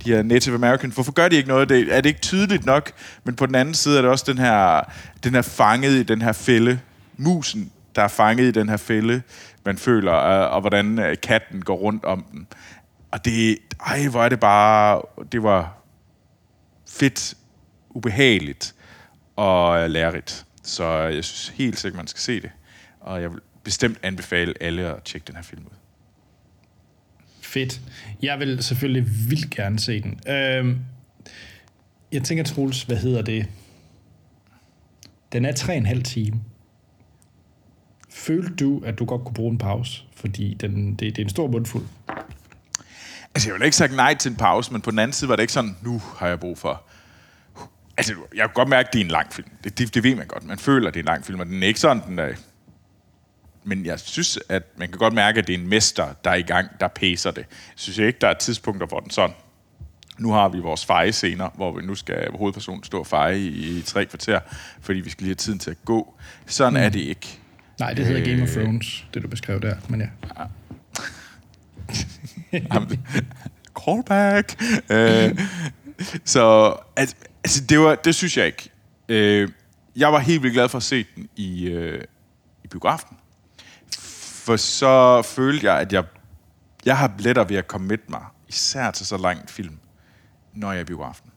her 0.07 0.23
Native 0.23 0.55
American. 0.55 0.91
hvorfor 0.91 1.11
gør 1.11 1.27
de 1.27 1.35
ikke 1.35 1.49
noget? 1.49 1.69
Det, 1.69 1.95
er 1.95 2.01
det 2.01 2.09
ikke 2.09 2.21
tydeligt 2.21 2.65
nok? 2.65 2.91
Men 3.23 3.35
på 3.35 3.45
den 3.45 3.55
anden 3.55 3.73
side 3.73 3.97
er 3.97 4.01
det 4.01 4.11
også 4.11 4.25
den 4.27 4.37
her, 4.37 4.81
den 5.23 5.33
her 5.33 5.41
fanget 5.41 5.91
i 5.91 6.03
den 6.03 6.21
her 6.21 6.31
fælde, 6.31 6.79
musen, 7.17 7.71
der 7.95 8.01
er 8.01 8.07
fanget 8.07 8.43
i 8.45 8.51
den 8.51 8.69
her 8.69 8.77
fælde, 8.77 9.21
man 9.65 9.77
føler, 9.77 10.11
og, 10.11 10.49
og 10.49 10.61
hvordan 10.61 10.99
øh, 10.99 11.15
katten 11.23 11.61
går 11.61 11.75
rundt 11.75 12.05
om 12.05 12.25
den. 12.31 12.47
Og 13.11 13.25
det, 13.25 13.57
ej, 13.87 14.07
hvor 14.07 14.23
er 14.23 14.29
det 14.29 14.39
bare, 14.39 15.01
det 15.31 15.43
var 15.43 15.77
fedt, 16.89 17.33
ubehageligt 17.89 18.75
og 19.35 19.79
øh, 19.79 19.89
lærerigt. 19.89 20.45
Så 20.63 20.87
jeg 20.87 21.23
synes 21.23 21.49
helt 21.49 21.79
sikkert, 21.79 21.97
man 21.97 22.07
skal 22.07 22.21
se 22.21 22.41
det. 22.41 22.51
Og 22.99 23.21
jeg 23.21 23.31
vil 23.31 23.39
bestemt 23.63 23.97
anbefale 24.03 24.53
alle 24.61 24.95
at 24.95 25.03
tjekke 25.03 25.27
den 25.27 25.35
her 25.35 25.43
film 25.43 25.61
ud. 25.65 25.77
Fedt. 27.47 27.81
Jeg 28.21 28.39
vil 28.39 28.63
selvfølgelig 28.63 29.05
vildt 29.29 29.49
gerne 29.49 29.79
se 29.79 30.01
den. 30.01 30.19
Øhm, 30.33 30.79
jeg 32.11 32.23
tænker, 32.23 32.43
Troels, 32.43 32.83
hvad 32.83 32.97
hedder 32.97 33.21
det? 33.21 33.45
Den 35.31 35.45
er 35.45 35.51
tre 35.51 35.73
og 35.73 35.77
en 35.77 35.85
halv 35.85 36.03
time. 36.03 36.41
Følte 38.09 38.55
du, 38.55 38.81
at 38.85 38.99
du 38.99 39.05
godt 39.05 39.23
kunne 39.23 39.33
bruge 39.33 39.51
en 39.51 39.57
pause? 39.57 40.03
Fordi 40.15 40.53
den, 40.53 40.89
det, 40.89 40.99
det 40.99 41.17
er 41.17 41.23
en 41.23 41.29
stor 41.29 41.47
mundfuld. 41.47 41.85
Altså, 43.35 43.49
jeg 43.49 43.53
vil 43.53 43.65
ikke 43.65 43.77
sagt 43.77 43.95
nej 43.95 44.13
til 44.13 44.29
en 44.29 44.35
pause, 44.35 44.71
men 44.71 44.81
på 44.81 44.91
den 44.91 44.99
anden 44.99 45.13
side 45.13 45.29
var 45.29 45.35
det 45.35 45.43
ikke 45.43 45.53
sådan, 45.53 45.77
nu 45.81 46.01
har 46.17 46.27
jeg 46.27 46.39
brug 46.39 46.57
for... 46.57 46.83
Altså, 47.97 48.13
jeg 48.35 48.41
kan 48.41 48.53
godt 48.53 48.69
mærke, 48.69 48.87
at 48.87 48.93
det 48.93 49.01
er 49.01 49.05
en 49.05 49.11
lang 49.11 49.33
film. 49.33 49.49
Det, 49.63 49.77
det, 49.77 49.93
det 49.93 50.03
ved 50.03 50.15
man 50.15 50.27
godt. 50.27 50.43
Man 50.43 50.59
føler, 50.59 50.87
at 50.87 50.93
det 50.93 50.99
er 50.99 51.03
en 51.03 51.07
lang 51.07 51.25
film, 51.25 51.39
og 51.39 51.45
den 51.45 51.63
er 51.63 51.67
ikke 51.67 51.79
sådan, 51.79 52.03
den 52.07 52.19
er... 52.19 52.33
Men 53.67 53.85
jeg 53.85 53.99
synes, 53.99 54.39
at 54.49 54.63
man 54.77 54.87
kan 54.87 54.97
godt 54.97 55.13
mærke, 55.13 55.39
at 55.39 55.47
det 55.47 55.55
er 55.55 55.57
en 55.57 55.67
mester, 55.67 56.13
der 56.23 56.29
er 56.31 56.35
i 56.35 56.41
gang, 56.41 56.69
der 56.79 56.87
pæser 56.87 57.31
det. 57.31 57.37
Jeg 57.49 57.73
synes 57.75 57.97
ikke, 57.97 58.19
der 58.21 58.27
er 58.27 58.33
tidspunkter, 58.33 58.87
hvor 58.87 58.99
den 58.99 59.09
sådan... 59.09 59.35
Nu 60.17 60.31
har 60.31 60.49
vi 60.49 60.59
vores 60.59 60.85
feje-scener, 60.85 61.49
hvor 61.55 61.71
vi 61.71 61.85
nu 61.85 61.95
skal 61.95 62.31
hovedpersonen 62.35 62.83
stå 62.83 62.99
og 62.99 63.07
feje 63.07 63.39
i, 63.39 63.77
i 63.77 63.81
tre 63.81 64.05
kvarter, 64.05 64.39
fordi 64.81 64.99
vi 64.99 65.09
skal 65.09 65.23
lige 65.23 65.29
have 65.29 65.35
tiden 65.35 65.59
til 65.59 65.71
at 65.71 65.77
gå. 65.85 66.13
Sådan 66.45 66.73
mm. 66.73 66.79
er 66.79 66.89
det 66.89 66.99
ikke. 66.99 67.39
Nej, 67.79 67.93
det 67.93 68.05
hedder 68.05 68.21
øh, 68.21 68.27
Game 68.27 68.43
of 68.43 68.49
Thrones, 68.49 69.05
det 69.13 69.23
du 69.23 69.27
beskrev 69.27 69.61
der, 69.61 69.75
men 69.89 70.01
ja. 70.01 70.07
Callback! 73.85 74.63
øh, 74.89 75.39
så 76.25 76.75
altså, 76.95 77.15
altså, 77.43 77.63
det, 77.63 77.79
var, 77.79 77.95
det 77.95 78.15
synes 78.15 78.37
jeg 78.37 78.45
ikke. 78.45 78.69
Øh, 79.09 79.49
jeg 79.95 80.13
var 80.13 80.19
helt 80.19 80.43
vildt 80.43 80.53
glad 80.53 80.69
for 80.69 80.77
at 80.77 80.83
se 80.83 81.05
den 81.15 81.29
i, 81.35 81.67
øh, 81.67 82.03
i 82.63 82.67
biografen. 82.67 83.17
For 84.47 84.55
så 84.55 85.21
følte 85.21 85.71
jeg, 85.71 85.79
at 85.79 85.93
jeg, 85.93 86.03
jeg 86.85 86.97
har 86.97 87.13
lettere 87.19 87.49
ved 87.49 87.57
at 87.57 87.67
komme 87.67 87.97
mig, 88.07 88.21
især 88.47 88.91
til 88.91 89.05
så 89.05 89.17
lang 89.17 89.49
film, 89.49 89.77
når 90.53 90.71
jeg 90.71 90.77
er 90.77 90.81
i 90.81 90.85
biografen. 90.85 91.29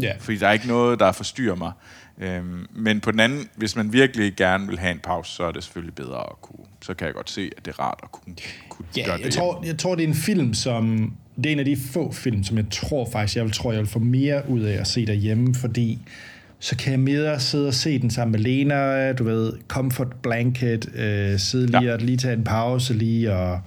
Ja. 0.00 0.12
Fordi 0.20 0.38
der 0.38 0.48
er 0.48 0.52
ikke 0.52 0.66
noget, 0.66 1.00
der 1.00 1.12
forstyrrer 1.12 1.54
mig. 1.54 1.72
Øhm, 2.18 2.66
men 2.70 3.00
på 3.00 3.10
den 3.10 3.20
anden, 3.20 3.48
hvis 3.56 3.76
man 3.76 3.92
virkelig 3.92 4.36
gerne 4.36 4.66
vil 4.68 4.78
have 4.78 4.92
en 4.92 4.98
pause, 4.98 5.32
så 5.32 5.44
er 5.44 5.52
det 5.52 5.64
selvfølgelig 5.64 5.94
bedre 5.94 6.20
at 6.20 6.40
kunne. 6.42 6.64
Så 6.82 6.94
kan 6.94 7.06
jeg 7.06 7.14
godt 7.14 7.30
se, 7.30 7.50
at 7.56 7.64
det 7.64 7.74
er 7.74 7.80
rart 7.80 8.00
at 8.02 8.12
kunne, 8.12 8.36
kunne 8.68 8.86
ja, 8.96 9.04
gøre 9.04 9.16
det. 9.16 9.24
Jeg 9.24 9.32
tror, 9.32 9.64
jeg 9.64 9.78
tror, 9.78 9.94
det 9.94 10.04
er 10.04 10.08
en 10.08 10.14
film, 10.14 10.54
som... 10.54 11.14
Det 11.36 11.46
er 11.46 11.52
en 11.52 11.58
af 11.58 11.64
de 11.64 11.76
få 11.92 12.12
film, 12.12 12.44
som 12.44 12.56
jeg 12.56 12.66
tror 12.70 13.10
faktisk, 13.12 13.36
jeg 13.36 13.44
vil, 13.44 13.52
tror, 13.52 13.72
jeg 13.72 13.80
vil 13.80 13.88
få 13.88 13.98
mere 13.98 14.48
ud 14.48 14.60
af 14.60 14.80
at 14.80 14.86
se 14.86 15.06
derhjemme, 15.06 15.54
fordi 15.54 15.98
så 16.62 16.76
kan 16.76 16.92
jeg 16.92 17.00
mere 17.00 17.40
sidde 17.40 17.68
og 17.68 17.74
se 17.74 17.98
den 17.98 18.10
sammen 18.10 18.32
med 18.32 18.40
Lena, 18.40 19.12
du 19.12 19.24
ved, 19.24 19.52
comfort 19.68 20.16
blanket, 20.22 20.94
øh, 20.94 21.38
sidde 21.38 21.66
lige 21.66 21.82
ja. 21.82 21.92
og 21.92 21.98
lige 21.98 22.16
tage 22.16 22.34
en 22.34 22.44
pause 22.44 22.94
lige 22.94 23.34
og 23.34 23.60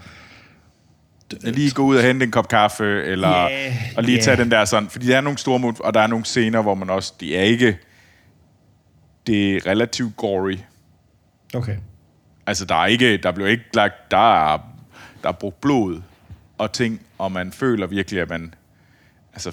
lige 1.43 1.71
gå 1.71 1.83
ud 1.83 1.95
og 1.95 2.03
hente 2.03 2.23
en 2.23 2.31
kop 2.31 2.47
kaffe, 2.47 3.03
eller 3.03 3.49
yeah, 3.49 3.73
og 3.97 4.03
lige 4.03 4.15
yeah. 4.15 4.23
tage 4.23 4.37
den 4.37 4.51
der 4.51 4.65
sådan, 4.65 4.89
fordi 4.89 5.07
der 5.07 5.17
er 5.17 5.21
nogle 5.21 5.37
store 5.37 5.59
mod, 5.59 5.73
og 5.79 5.93
der 5.93 5.99
er 5.99 6.07
nogle 6.07 6.25
scener, 6.25 6.61
hvor 6.61 6.75
man 6.75 6.89
også, 6.89 7.13
det 7.19 7.37
er 7.37 7.41
ikke, 7.41 7.77
det 9.27 9.55
er 9.55 9.67
relativt 9.67 10.17
gory. 10.17 10.57
Okay. 11.53 11.77
Altså, 12.47 12.65
der 12.65 12.75
er 12.75 12.85
ikke, 12.85 13.17
der 13.17 13.31
bliver 13.31 13.49
ikke 13.49 13.63
lagt, 13.73 14.11
der 14.11 14.53
er, 14.53 14.57
der 15.23 15.29
er 15.29 15.33
brugt 15.33 15.61
blod 15.61 16.01
og 16.57 16.71
ting, 16.71 17.01
og 17.17 17.31
man 17.31 17.51
føler 17.51 17.87
virkelig, 17.87 18.21
at 18.21 18.29
man, 18.29 18.53
altså, 19.33 19.51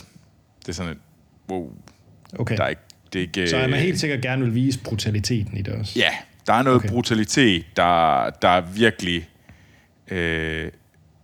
det 0.60 0.68
er 0.68 0.72
sådan 0.72 0.92
et, 0.92 0.98
wow, 1.50 1.70
okay. 2.38 2.56
der 2.56 2.64
er 2.64 2.68
ikke, 2.68 2.82
det 3.12 3.18
er 3.18 3.22
ikke... 3.22 3.48
Så 3.48 3.56
er 3.56 3.66
man 3.66 3.80
helt 3.80 4.00
sikkert 4.00 4.20
gerne 4.20 4.44
vil 4.44 4.54
vise 4.54 4.78
brutaliteten 4.78 5.56
i 5.56 5.62
det 5.62 5.74
også? 5.74 5.98
Ja, 5.98 6.10
der 6.46 6.52
er 6.52 6.62
noget 6.62 6.76
okay. 6.76 6.88
brutalitet, 6.88 7.64
der, 7.76 8.30
der 8.30 8.60
virkelig 8.60 9.28
øh, 10.08 10.70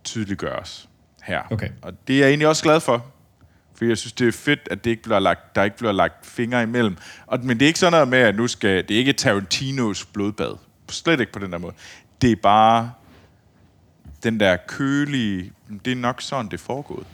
tydeliggøres 0.03 0.89
her. 1.23 1.41
Okay. 1.51 1.69
Og 1.81 1.93
det 2.07 2.15
er 2.15 2.19
jeg 2.19 2.27
egentlig 2.27 2.47
også 2.47 2.63
glad 2.63 2.79
for. 2.79 3.05
For 3.75 3.85
jeg 3.85 3.97
synes, 3.97 4.13
det 4.13 4.27
er 4.27 4.31
fedt, 4.31 4.59
at 4.71 4.83
det 4.83 4.89
ikke 4.89 5.03
bliver 5.03 5.19
lagt, 5.19 5.55
der 5.55 5.63
ikke 5.63 5.77
bliver 5.77 5.91
lagt 5.91 6.25
fingre 6.25 6.63
imellem. 6.63 6.97
Og, 7.25 7.39
men 7.43 7.59
det 7.59 7.65
er 7.65 7.67
ikke 7.67 7.79
sådan 7.79 7.91
noget 7.91 8.07
med, 8.07 8.19
at 8.19 8.35
nu 8.35 8.47
skal... 8.47 8.87
Det 8.87 8.91
er 8.91 8.97
ikke 8.97 9.13
Tarantinos 9.13 10.05
blodbad. 10.05 10.57
Slet 10.89 11.19
ikke 11.19 11.31
på 11.31 11.39
den 11.39 11.51
der 11.51 11.57
måde. 11.57 11.73
Det 12.21 12.31
er 12.31 12.35
bare 12.35 12.91
den 14.23 14.39
der 14.39 14.57
kølige... 14.67 15.51
Det 15.85 15.91
er 15.91 15.95
nok 15.95 16.21
sådan, 16.21 16.45
det 16.45 16.53
er 16.53 16.57
foregået. 16.57 17.07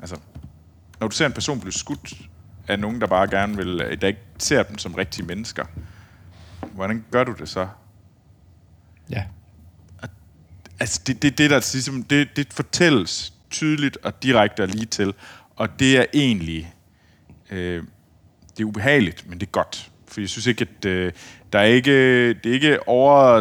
Altså, 0.00 0.16
når 1.00 1.08
du 1.08 1.16
ser 1.16 1.26
en 1.26 1.32
person 1.32 1.60
blive 1.60 1.72
skudt 1.72 2.12
af 2.68 2.78
nogen, 2.78 3.00
der 3.00 3.06
bare 3.06 3.28
gerne 3.28 3.56
vil... 3.56 3.98
Der 4.00 4.06
ikke 4.06 4.20
ser 4.38 4.62
dem 4.62 4.78
som 4.78 4.94
rigtige 4.94 5.26
mennesker. 5.26 5.64
Hvordan 6.72 7.04
gør 7.10 7.24
du 7.24 7.34
det 7.38 7.48
så? 7.48 7.68
Ja. 9.10 9.24
altså 10.80 11.00
det, 11.06 11.22
det, 11.22 11.38
det 11.38 11.50
der 11.50 11.70
ligesom, 11.72 12.02
det, 12.02 12.36
det 12.36 12.52
fortælles 12.52 13.32
tydeligt 13.50 13.98
og 14.02 14.22
direkte 14.22 14.62
og 14.62 14.68
lige 14.68 14.86
til, 14.86 15.14
og 15.56 15.78
det 15.78 15.96
er 15.96 16.04
egentlig, 16.14 16.74
øh, 17.50 17.82
det 18.56 18.60
er 18.60 18.64
ubehageligt, 18.64 19.28
men 19.28 19.40
det 19.40 19.46
er 19.46 19.50
godt. 19.50 19.90
For 20.08 20.20
jeg 20.20 20.28
synes 20.28 20.46
ikke, 20.46 20.66
at 20.78 20.84
øh, 20.84 21.12
der 21.52 21.58
er 21.58 21.64
ikke, 21.64 22.28
det 22.28 22.46
er 22.46 22.52
ikke 22.52 22.88
over, 22.88 23.40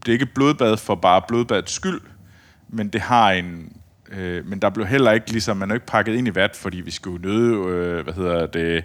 det 0.00 0.08
er 0.08 0.12
ikke 0.12 0.26
blodbad 0.26 0.76
for 0.76 0.94
bare 0.94 1.22
blodbadets 1.28 1.72
skyld, 1.72 2.00
men 2.68 2.88
det 2.88 3.00
har 3.00 3.32
en, 3.32 3.72
øh, 4.08 4.46
men 4.46 4.62
der 4.62 4.70
blev 4.70 4.86
heller 4.86 5.12
ikke 5.12 5.30
ligesom, 5.32 5.56
man 5.56 5.70
er 5.70 5.74
ikke 5.74 5.86
pakket 5.86 6.14
ind 6.14 6.28
i 6.28 6.34
vat, 6.34 6.56
fordi 6.56 6.80
vi 6.80 6.90
skulle 6.90 7.28
nøde, 7.28 7.54
øh, 7.54 8.04
hvad 8.04 8.14
hedder 8.14 8.46
det, 8.46 8.60
øh, 8.60 8.82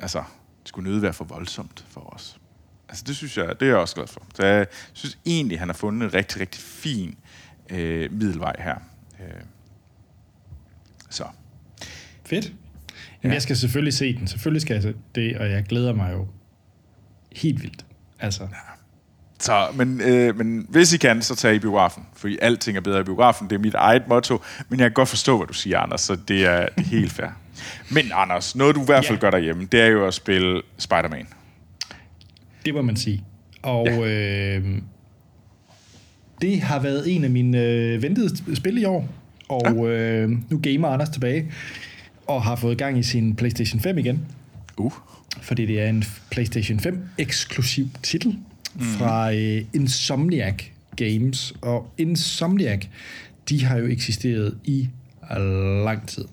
altså, 0.00 0.22
skulle 0.64 0.90
nøde 0.90 1.02
være 1.02 1.12
for 1.12 1.24
voldsomt 1.24 1.84
for 1.88 2.14
os. 2.14 2.38
Altså 2.88 3.04
det 3.06 3.16
synes 3.16 3.38
jeg, 3.38 3.60
det 3.60 3.62
er 3.62 3.70
jeg 3.70 3.76
også 3.76 3.94
glad 3.94 4.06
for. 4.06 4.22
Så 4.34 4.46
jeg 4.46 4.66
synes 4.92 5.18
egentlig, 5.26 5.58
han 5.58 5.68
har 5.68 5.74
fundet 5.74 6.06
en 6.06 6.14
rigtig, 6.14 6.40
rigtig 6.40 6.62
fin 6.62 7.18
øh, 7.70 8.12
middelvej 8.12 8.54
her. 8.58 8.74
Øh, 9.20 9.42
så. 11.10 11.24
Fedt. 12.24 12.44
Jamen, 12.44 13.32
ja. 13.32 13.32
jeg 13.32 13.42
skal 13.42 13.56
selvfølgelig 13.56 13.94
se 13.94 14.18
den. 14.18 14.26
Selvfølgelig 14.26 14.62
skal 14.62 14.74
jeg 14.74 14.82
se 14.82 14.94
det, 15.14 15.38
og 15.38 15.50
jeg 15.50 15.64
glæder 15.64 15.92
mig 15.92 16.12
jo 16.12 16.28
helt 17.32 17.62
vildt. 17.62 17.86
Altså. 18.20 18.42
Ja. 18.42 18.71
Så, 19.42 19.66
men, 19.74 20.00
øh, 20.00 20.36
men 20.36 20.66
hvis 20.68 20.92
I 20.92 20.96
kan, 20.96 21.22
så 21.22 21.36
tag 21.36 21.54
i 21.54 21.58
biografen. 21.58 22.02
For 22.16 22.28
alting 22.42 22.76
er 22.76 22.80
bedre 22.80 23.00
i 23.00 23.02
biografen. 23.02 23.50
Det 23.50 23.54
er 23.54 23.60
mit 23.60 23.74
eget 23.74 24.02
motto. 24.08 24.40
Men 24.68 24.80
jeg 24.80 24.84
kan 24.84 24.92
godt 24.92 25.08
forstå, 25.08 25.36
hvad 25.36 25.46
du 25.46 25.52
siger, 25.52 25.78
Anders. 25.78 26.00
Så 26.00 26.16
det 26.28 26.44
er, 26.44 26.66
det 26.76 26.84
er 26.84 26.88
helt 26.88 27.12
fair. 27.12 27.26
Men 27.90 28.04
Anders, 28.14 28.56
noget 28.56 28.74
du 28.74 28.82
i 28.82 28.84
hvert 28.84 29.04
fald 29.04 29.18
ja. 29.18 29.20
gør 29.20 29.30
derhjemme, 29.30 29.68
det 29.72 29.80
er 29.80 29.86
jo 29.86 30.06
at 30.06 30.14
spille 30.14 30.62
Spider-Man. 30.78 31.26
Det 32.64 32.74
må 32.74 32.82
man 32.82 32.96
sige. 32.96 33.24
Og 33.62 33.86
ja. 33.86 34.56
øh, 34.56 34.78
det 36.40 36.60
har 36.60 36.78
været 36.78 37.16
en 37.16 37.24
af 37.24 37.30
mine 37.30 37.62
øh, 37.62 38.02
ventede 38.02 38.56
spil 38.56 38.78
i 38.78 38.84
år. 38.84 39.08
Og 39.48 39.62
ja. 39.76 39.84
øh, 39.84 40.30
nu 40.50 40.60
gamer 40.62 40.88
Anders 40.88 41.08
tilbage 41.08 41.52
og 42.26 42.42
har 42.42 42.56
fået 42.56 42.78
gang 42.78 42.98
i 42.98 43.02
sin 43.02 43.36
PlayStation 43.36 43.80
5 43.80 43.98
igen. 43.98 44.26
Uh. 44.76 44.92
Fordi 45.40 45.66
det 45.66 45.80
er 45.80 45.88
en 45.88 46.04
PlayStation 46.30 46.80
5 46.80 47.08
eksklusiv 47.18 47.86
titel 48.02 48.38
mm. 48.74 48.80
fra 48.80 49.34
øh, 49.34 49.64
Insomniac 49.74 50.64
Games. 50.96 51.54
Og 51.60 51.92
Insomniac, 51.98 52.84
de 53.48 53.64
har 53.64 53.78
jo 53.78 53.86
eksisteret 53.86 54.58
i 54.64 54.88
lang 55.84 56.08
tid. 56.08 56.24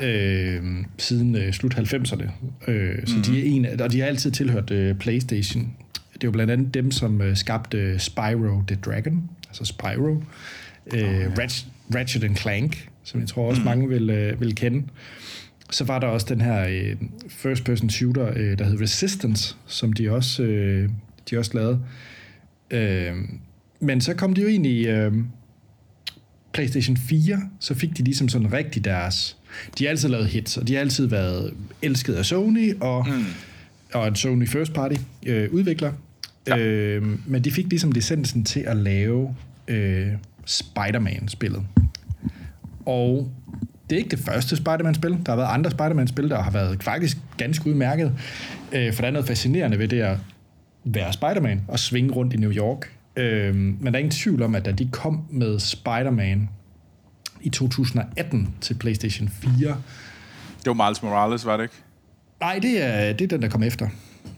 Ja. 0.00 0.06
Øh, 0.08 0.84
siden 0.98 1.36
øh, 1.36 1.52
slut 1.52 1.74
90'erne. 1.74 2.30
Øh, 2.70 3.06
så 3.06 3.16
mm. 3.16 3.22
de 3.22 3.40
er 3.40 3.44
en, 3.44 3.80
og 3.80 3.92
de 3.92 4.00
har 4.00 4.06
altid 4.06 4.30
tilhørt 4.30 4.70
øh, 4.70 4.94
PlayStation. 4.94 5.72
Det 6.14 6.24
er 6.24 6.28
jo 6.28 6.32
blandt 6.32 6.52
andet 6.52 6.74
dem, 6.74 6.90
som 6.90 7.20
øh, 7.20 7.36
skabte 7.36 7.98
Spyro 7.98 8.62
the 8.66 8.76
Dragon, 8.76 9.30
altså 9.48 9.64
Spyro. 9.64 10.22
Øh, 10.94 11.02
oh, 11.02 11.14
ja. 11.14 11.28
Ratchet, 11.38 11.66
Ratchet 11.94 12.24
and 12.24 12.36
Clank, 12.36 12.88
som 13.04 13.20
jeg 13.20 13.28
tror 13.28 13.48
også 13.48 13.60
mm. 13.60 13.64
mange 13.64 13.88
vil, 13.88 14.10
øh, 14.10 14.40
vil 14.40 14.54
kende. 14.54 14.82
Så 15.70 15.84
var 15.84 15.98
der 15.98 16.06
også 16.06 16.26
den 16.28 16.40
her 16.40 16.66
øh, 16.68 16.96
first-person 17.28 17.90
shooter, 17.90 18.32
øh, 18.36 18.58
der 18.58 18.64
hed 18.64 18.80
Resistance, 18.80 19.56
som 19.66 19.92
de 19.92 20.10
også, 20.10 20.42
øh, 20.42 20.88
de 21.30 21.38
også 21.38 21.50
lavede. 21.54 21.80
Øh, 22.70 23.16
men 23.80 24.00
så 24.00 24.14
kom 24.14 24.34
de 24.34 24.40
jo 24.40 24.46
ind 24.46 24.66
i 24.66 24.86
øh, 24.86 25.12
PlayStation 26.52 26.96
4, 26.96 27.40
så 27.60 27.74
fik 27.74 27.98
de 27.98 28.02
ligesom 28.02 28.28
sådan 28.28 28.52
rigtig 28.52 28.84
deres... 28.84 29.36
De 29.78 29.84
har 29.84 29.90
altid 29.90 30.08
lavet 30.08 30.26
hits, 30.26 30.56
og 30.56 30.68
de 30.68 30.74
har 30.74 30.80
altid 30.80 31.06
været 31.06 31.54
elsket 31.82 32.14
af 32.14 32.24
Sony, 32.24 32.74
og, 32.80 33.06
mm. 33.08 33.24
og 33.94 34.08
en 34.08 34.16
Sony 34.16 34.48
First 34.48 34.72
Party 34.72 34.94
øh, 35.26 35.52
udvikler. 35.52 35.92
Ja. 36.48 36.58
Øh, 36.58 37.02
men 37.26 37.44
de 37.44 37.50
fik 37.50 37.66
ligesom 37.68 37.92
licensen 37.92 38.44
til 38.44 38.60
at 38.60 38.76
lave 38.76 39.36
øh, 39.68 40.08
Spider-Man-spillet. 40.44 41.62
Og 42.86 43.30
det 43.90 43.96
er 43.96 43.98
ikke 43.98 44.10
det 44.10 44.18
første 44.18 44.56
Spider-Man-spil. 44.56 45.10
Der 45.10 45.32
har 45.32 45.36
været 45.36 45.54
andre 45.54 45.70
Spider-Man-spil, 45.70 46.30
der 46.30 46.42
har 46.42 46.50
været 46.50 46.82
faktisk 46.82 47.16
ganske 47.36 47.70
udmærket. 47.70 48.12
Øh, 48.72 48.92
for 48.92 49.02
der 49.02 49.08
er 49.08 49.12
noget 49.12 49.26
fascinerende 49.26 49.78
ved 49.78 49.88
det 49.88 50.00
at 50.00 50.18
være 50.84 51.12
Spider-Man 51.12 51.62
og 51.68 51.78
svinge 51.78 52.12
rundt 52.12 52.32
i 52.32 52.36
New 52.36 52.52
York. 52.52 52.90
Øh, 53.16 53.54
men 53.54 53.86
der 53.86 53.92
er 53.92 53.98
ingen 53.98 54.10
tvivl 54.10 54.42
om, 54.42 54.54
at 54.54 54.64
da 54.64 54.72
de 54.72 54.88
kom 54.92 55.24
med 55.30 55.58
Spider-Man 55.58 56.48
i 57.40 57.48
2018 57.48 58.54
til 58.60 58.74
PlayStation 58.74 59.28
4... 59.28 59.76
Det 60.58 60.76
var 60.76 60.86
Miles 60.86 61.02
Morales, 61.02 61.46
var 61.46 61.56
det 61.56 61.64
ikke? 61.64 61.74
Nej, 62.40 62.58
det 62.62 62.84
er, 62.84 63.12
det 63.12 63.24
er 63.24 63.28
den, 63.28 63.42
der 63.42 63.48
kom 63.48 63.62
efter. 63.62 63.88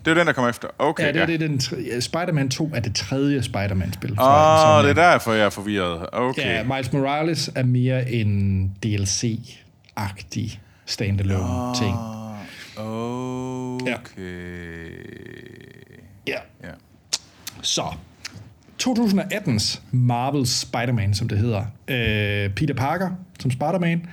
Det 0.05 0.11
er 0.11 0.15
den, 0.15 0.27
der 0.27 0.33
kommer 0.33 0.49
efter. 0.49 0.69
Okay, 0.79 1.03
ja, 1.03 1.13
det, 1.13 1.21
ja. 1.21 1.27
det 1.27 1.35
er 1.35 1.39
den, 1.39 1.61
Spider-Man 2.01 2.49
2 2.49 2.71
er 2.75 2.81
det 2.81 2.95
tredje 2.95 3.43
Spider-Man-spil. 3.43 4.21
Åh, 4.21 4.77
oh, 4.77 4.85
det 4.85 4.91
er 4.91 5.13
derfor, 5.13 5.33
jeg 5.33 5.47
er 5.47 5.51
forvirret. 5.51 6.07
Okay. 6.13 6.43
Ja, 6.43 6.65
Miles 6.65 6.93
Morales 6.93 7.51
er 7.55 7.65
mere 7.65 8.13
en 8.13 8.73
DLC-agtig 8.87 10.59
standalone 10.87 11.69
oh, 11.69 11.77
ting. 11.77 11.97
Okay. 12.77 13.91
Ja. 13.91 13.97
Ja. 16.27 16.39
Så, 17.63 17.83
2018's 18.83 19.81
Marvel 19.91 20.47
Spider-Man, 20.47 21.15
som 21.15 21.29
det 21.29 21.39
hedder. 21.39 21.65
Øh, 21.89 22.55
Peter 22.55 22.75
Parker 22.75 23.11
som 23.41 23.51
Spider-Man. 23.51 24.07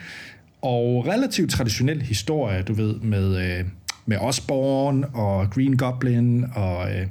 Og 0.62 1.08
relativt 1.08 1.52
traditionel 1.52 2.02
historie, 2.02 2.62
du 2.62 2.74
ved, 2.74 2.96
med... 2.96 3.38
Øh, 3.38 3.66
med 4.10 4.18
Osborn 4.18 5.06
og 5.14 5.50
Green 5.50 5.78
Goblin 5.78 6.46
og 6.56 6.96
øh, 6.96 7.08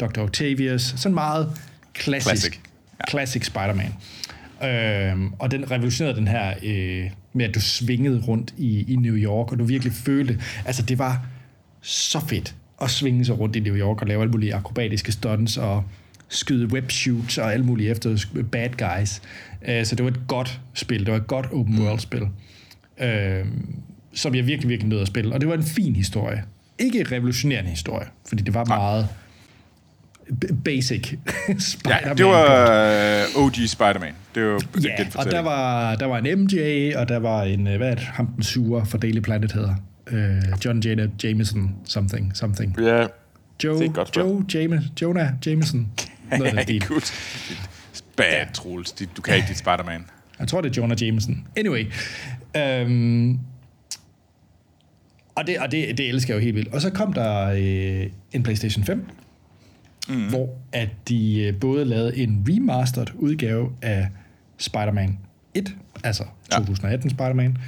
Dr. 0.00 0.20
Octavius. 0.20 0.82
Sådan 0.82 1.14
meget 1.14 1.58
klassisk, 1.94 2.34
classic, 2.34 2.60
ja. 3.00 3.10
classic 3.10 3.46
Spider-Man. 3.46 3.94
Øhm, 4.62 5.32
og 5.38 5.50
den 5.50 5.70
revolutionerede 5.70 6.16
den 6.16 6.28
her 6.28 6.54
øh, 6.62 7.10
med, 7.32 7.48
at 7.48 7.54
du 7.54 7.60
svingede 7.60 8.20
rundt 8.28 8.54
i, 8.56 8.92
i 8.92 8.96
New 8.96 9.14
York, 9.14 9.52
og 9.52 9.58
du 9.58 9.64
virkelig 9.64 9.92
følte, 9.92 10.40
altså 10.64 10.82
det 10.82 10.98
var 10.98 11.26
så 11.80 12.20
fedt 12.20 12.54
at 12.84 12.90
svinge 12.90 13.24
sig 13.24 13.38
rundt 13.38 13.56
i 13.56 13.60
New 13.60 13.76
York 13.76 14.02
og 14.02 14.06
lave 14.06 14.20
alle 14.20 14.30
mulige 14.30 14.54
akrobatiske 14.54 15.12
stunts 15.12 15.56
og 15.56 15.84
skyde 16.28 16.66
webshoots 16.66 17.38
og 17.38 17.52
alle 17.52 17.66
mulige 17.66 17.90
efter 17.90 18.16
bad 18.52 18.68
guys. 18.68 19.22
Øh, 19.68 19.84
så 19.84 19.94
det 19.94 20.04
var 20.04 20.10
et 20.10 20.20
godt 20.28 20.60
spil. 20.74 21.00
Det 21.00 21.12
var 21.12 21.18
et 21.18 21.26
godt 21.26 21.46
open 21.52 21.78
world 21.78 21.98
spil. 21.98 22.22
Øh, 23.00 23.44
som 24.14 24.34
jeg 24.34 24.46
virkelig, 24.46 24.68
virkelig 24.68 24.88
nød 24.88 25.00
at 25.00 25.06
spille. 25.06 25.34
Og 25.34 25.40
det 25.40 25.48
var 25.48 25.54
en 25.54 25.64
fin 25.64 25.96
historie. 25.96 26.44
Ikke 26.78 27.00
en 27.00 27.12
revolutionerende 27.12 27.70
historie, 27.70 28.06
fordi 28.28 28.42
det 28.42 28.54
var 28.54 28.64
meget 28.64 29.08
basic 30.64 31.14
Spider-Man. 31.58 32.02
Ja, 32.08 32.14
det 32.14 32.26
var 32.26 33.36
uh, 33.36 33.44
OG 33.44 33.54
Spider-Man. 33.66 34.12
Det 34.34 34.44
var 34.44 34.62
ja, 34.82 35.06
og 35.14 35.24
der 35.24 35.40
var, 35.40 35.94
der 35.94 36.06
var 36.06 36.18
en 36.18 36.40
MJ, 36.40 36.56
og 36.96 37.08
der 37.08 37.18
var 37.18 37.42
en, 37.42 37.66
øh, 37.66 37.76
hvad 37.76 37.90
er 37.90 37.94
det, 37.94 38.04
ham 38.04 38.26
den 38.26 38.42
sure 38.42 38.86
for 38.86 38.98
Daily 38.98 39.20
Planet 39.20 39.52
hedder. 39.52 39.74
Uh, 40.12 40.16
John 40.64 40.80
Jana 40.80 41.08
Jameson 41.24 41.74
something, 41.84 42.36
something. 42.36 42.80
Ja, 42.80 43.06
Joe, 43.64 43.78
det 43.78 43.86
er 43.86 43.92
godt 43.92 44.16
Joe 44.16 44.44
James, 44.54 44.82
Jonah 45.02 45.32
Jameson. 45.46 45.88
Noget 46.38 46.58
af 46.58 46.66
det 46.66 46.84
Bad. 48.16 48.46
Troels. 48.54 48.92
Du 48.92 49.22
kan 49.22 49.36
ikke 49.36 49.48
dit 49.48 49.58
Spider-Man. 49.58 50.04
Jeg 50.38 50.48
tror, 50.48 50.60
det 50.60 50.78
er 50.78 50.82
Jonah 50.82 51.02
Jameson. 51.02 51.46
Anyway. 51.56 51.84
Um, 52.86 53.40
og 55.34 55.46
det, 55.46 55.58
og 55.58 55.72
det, 55.72 55.98
det 55.98 56.08
elsker 56.08 56.34
jeg 56.34 56.40
jo 56.40 56.44
helt 56.44 56.56
vildt. 56.56 56.74
Og 56.74 56.80
så 56.80 56.90
kom 56.90 57.12
der 57.12 57.48
øh, 57.48 58.10
en 58.32 58.42
PlayStation 58.42 58.84
5, 58.84 59.06
mm. 60.08 60.28
hvor 60.28 60.48
at 60.72 60.88
de 61.08 61.40
øh, 61.42 61.60
både 61.60 61.84
lavede 61.84 62.16
en 62.16 62.46
remastered 62.48 63.06
udgave 63.14 63.72
af 63.82 64.08
Spider-Man 64.58 65.18
1, 65.54 65.74
altså 66.04 66.24
ja. 66.52 66.58
2018 66.58 67.10
Spider-Man, 67.10 67.58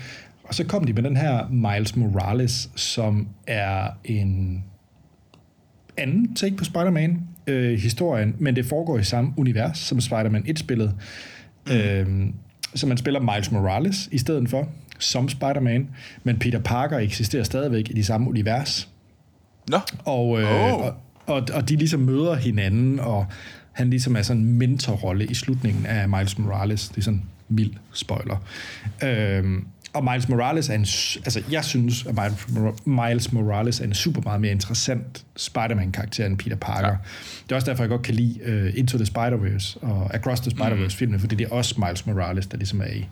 og 0.48 0.54
så 0.54 0.64
kom 0.64 0.84
de 0.84 0.92
med 0.92 1.02
den 1.02 1.16
her 1.16 1.48
Miles 1.48 1.96
Morales, 1.96 2.70
som 2.74 3.28
er 3.46 3.88
en 4.04 4.64
anden 5.96 6.34
take 6.34 6.56
på 6.56 6.64
Spider-Man 6.64 7.20
øh, 7.46 7.78
historien, 7.78 8.36
men 8.38 8.56
det 8.56 8.66
foregår 8.66 8.98
i 8.98 9.04
samme 9.04 9.32
univers 9.36 9.78
som 9.78 10.00
Spider-Man 10.00 10.44
1-spillet. 10.48 10.94
Mm. 11.66 11.72
Øh, 11.72 12.26
så 12.74 12.86
man 12.86 12.96
spiller 12.96 13.20
Miles 13.20 13.52
Morales 13.52 14.08
i 14.12 14.18
stedet 14.18 14.50
for, 14.50 14.68
som 14.98 15.28
Spider-Man, 15.28 15.88
men 16.24 16.38
Peter 16.38 16.58
Parker 16.58 16.98
eksisterer 16.98 17.44
stadigvæk 17.44 17.90
i 17.90 17.92
det 17.92 18.06
samme 18.06 18.28
univers. 18.28 18.88
Nå. 19.68 19.78
Og, 20.04 20.40
øh, 20.40 20.72
oh. 20.72 20.72
og, 20.72 20.94
og, 21.26 21.42
og 21.54 21.68
de 21.68 21.76
ligesom 21.76 22.00
møder 22.00 22.34
hinanden, 22.34 23.00
og 23.00 23.26
han 23.72 23.90
ligesom 23.90 24.16
er 24.16 24.22
sådan 24.22 24.42
en 24.42 24.52
mentorrolle 24.52 25.26
i 25.26 25.34
slutningen 25.34 25.86
af 25.86 26.08
Miles 26.08 26.38
Morales. 26.38 26.88
Det 26.88 26.98
er 26.98 27.02
sådan 27.02 27.22
mild 27.48 27.72
spoiler. 27.92 28.36
Øhm, 29.04 29.66
og 29.96 30.04
Miles 30.04 30.28
Morales 30.28 30.68
er 30.68 30.74
en... 30.74 30.86
Altså, 31.24 31.42
jeg 31.50 31.64
synes, 31.64 32.06
at 32.06 32.14
Miles 32.84 33.32
Morales 33.32 33.80
er 33.80 33.84
en 33.84 33.94
super 33.94 34.20
meget 34.24 34.40
mere 34.40 34.52
interessant 34.52 35.24
Spider-Man-karakter 35.36 36.26
end 36.26 36.38
Peter 36.38 36.56
Parker. 36.56 36.88
Ja. 36.88 36.96
Det 37.44 37.52
er 37.52 37.56
også 37.56 37.70
derfor, 37.70 37.82
jeg 37.82 37.90
godt 37.90 38.02
kan 38.02 38.14
lide 38.14 38.40
uh, 38.46 38.78
Into 38.78 38.98
the 38.98 39.06
Spider-Verse 39.06 39.78
og 39.86 40.14
Across 40.14 40.40
the 40.40 40.50
Spider-Verse-filmene, 40.50 41.16
mm. 41.16 41.20
fordi 41.20 41.34
det 41.34 41.44
er 41.44 41.50
også 41.50 41.74
Miles 41.78 42.06
Morales, 42.06 42.46
der 42.46 42.56
ligesom 42.56 42.80
er 42.80 42.92
i, 42.92 43.08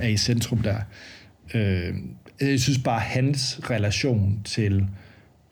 er 0.00 0.08
i 0.08 0.16
centrum 0.16 0.58
der. 0.58 0.76
Øh, 1.54 1.94
jeg 2.40 2.60
synes 2.60 2.78
bare, 2.78 3.00
hans 3.00 3.60
relation 3.70 4.40
til 4.44 4.86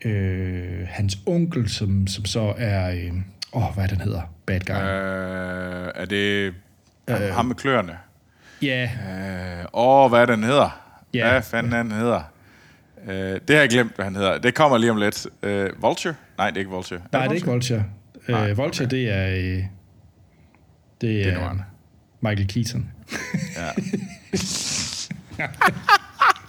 øh, 0.05 0.87
hans 0.87 1.17
onkel, 1.25 1.69
som, 1.69 2.07
som 2.07 2.25
så 2.25 2.53
er 2.57 2.91
øh, 2.91 3.11
Åh, 3.53 3.67
oh, 3.67 3.75
hvad 3.75 3.87
den 3.87 4.01
hedder? 4.01 4.21
Bad 4.45 4.59
guy. 4.59 4.73
Øh, 4.73 5.91
er 5.95 6.05
det 6.05 6.53
øh, 7.07 7.33
ham 7.33 7.45
med 7.45 7.55
kløerne? 7.55 7.97
Ja, 8.65 8.83
Øh, 9.59 9.65
åh, 9.73 10.09
hvad 10.09 10.19
er 10.21 10.25
den 10.25 10.43
hedder? 10.43 10.81
Ja. 11.13 11.29
Hvad 11.31 11.41
fanden 11.41 11.73
er 11.73 11.83
den 11.83 11.91
hedder? 11.91 12.21
Øh, 13.07 13.39
det 13.47 13.49
har 13.49 13.57
jeg 13.57 13.69
glemt, 13.69 13.95
hvad 13.95 14.05
han 14.05 14.15
hedder. 14.15 14.37
Det 14.37 14.55
kommer 14.55 14.77
lige 14.77 14.91
om 14.91 14.97
lidt. 14.97 15.27
Øh, 15.43 15.69
Vulture? 15.81 16.13
Nej, 16.37 16.47
det 16.49 16.55
er 16.57 16.59
ikke 16.59 16.71
Vulture. 16.71 16.99
nej, 17.11 17.21
det 17.23 17.31
er 17.31 17.35
ikke 17.35 17.47
Vulture. 17.47 17.83
Nej, 18.27 18.49
Øh, 18.49 18.57
Vulture, 18.57 18.87
det 18.89 19.09
er... 19.09 19.27
Øh, 19.27 19.35
det 19.35 19.65
Det 21.01 21.27
er 21.27 21.31
er 21.31 21.33
noget 21.35 21.49
andet. 21.49 21.65
Michael 22.21 22.47
Keaton. 22.47 22.91
Ja. 23.57 23.71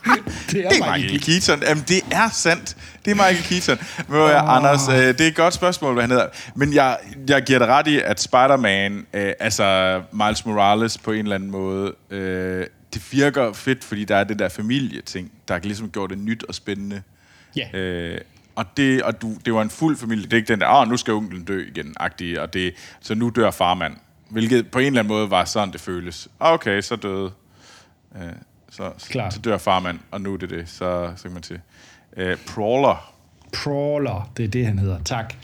Det 0.50 0.64
er, 0.64 0.68
Det 0.68 0.78
er 0.78 0.92
Michael 0.92 1.20
Keaton. 1.20 1.62
Jamen, 1.62 1.84
det 1.88 2.00
er 2.10 2.28
sandt. 2.30 2.76
Det 3.04 3.10
er 3.10 3.14
Michael 3.14 3.42
Keaton. 3.42 3.78
Men 4.08 4.20
oh. 4.20 4.56
Anders, 4.56 4.88
øh, 4.88 4.94
det 4.94 5.20
er 5.20 5.26
et 5.26 5.34
godt 5.34 5.54
spørgsmål, 5.54 5.92
hvad 5.92 6.02
han 6.02 6.10
hedder. 6.10 6.26
Men 6.54 6.74
jeg, 6.74 6.98
jeg 7.28 7.42
giver 7.42 7.58
dig 7.58 7.68
ret 7.68 7.86
i, 7.86 8.00
at 8.00 8.20
Spider-Man, 8.20 9.06
øh, 9.14 9.32
altså 9.40 10.02
Miles 10.12 10.46
Morales 10.46 10.98
på 10.98 11.12
en 11.12 11.18
eller 11.18 11.34
anden 11.34 11.50
måde, 11.50 11.94
øh, 12.10 12.66
det 12.94 13.12
virker 13.12 13.52
fedt, 13.52 13.84
fordi 13.84 14.04
der 14.04 14.16
er 14.16 14.24
det 14.24 14.38
der 14.38 14.48
familieting, 14.48 15.32
der 15.48 15.58
kan 15.58 15.64
ligesom 15.64 15.90
gøre 15.90 16.08
det 16.08 16.18
nyt 16.18 16.44
og 16.48 16.54
spændende. 16.54 17.02
Ja. 17.56 17.78
Øh, 17.78 18.20
og 18.56 18.64
det, 18.76 19.02
og 19.02 19.22
du, 19.22 19.34
det 19.44 19.54
var 19.54 19.62
en 19.62 19.70
fuld 19.70 19.96
familie. 19.96 20.24
Det 20.24 20.32
er 20.32 20.36
ikke 20.36 20.48
den 20.48 20.60
der, 20.60 20.80
åh, 20.80 20.88
nu 20.88 20.96
skal 20.96 21.14
onklen 21.14 21.44
dø 21.44 21.66
igen, 21.68 21.94
agtig, 22.00 22.40
og 22.40 22.54
det, 22.54 22.74
så 23.00 23.14
nu 23.14 23.32
dør 23.36 23.50
farmand. 23.50 23.96
Hvilket 24.30 24.70
på 24.70 24.78
en 24.78 24.86
eller 24.86 25.00
anden 25.00 25.14
måde 25.14 25.30
var 25.30 25.44
sådan, 25.44 25.72
det 25.72 25.80
føles. 25.80 26.28
Okay, 26.40 26.80
så 26.80 26.96
døde. 26.96 27.30
Øh, 28.16 28.22
så, 28.76 28.90
Klart. 29.10 29.34
så 29.34 29.40
dør 29.40 29.58
farmand, 29.58 29.98
og 30.10 30.20
nu 30.20 30.32
er 30.34 30.36
det 30.36 30.50
det. 30.50 30.68
Så, 30.68 31.10
så 31.16 31.22
kan 31.22 31.32
man 31.32 31.42
til. 31.42 31.58
Øh, 32.16 32.36
Prawler. 32.54 33.12
Prawler, 33.52 34.30
det 34.36 34.44
er 34.44 34.48
det, 34.48 34.66
han 34.66 34.78
hedder. 34.78 34.98
Tak. 35.04 35.34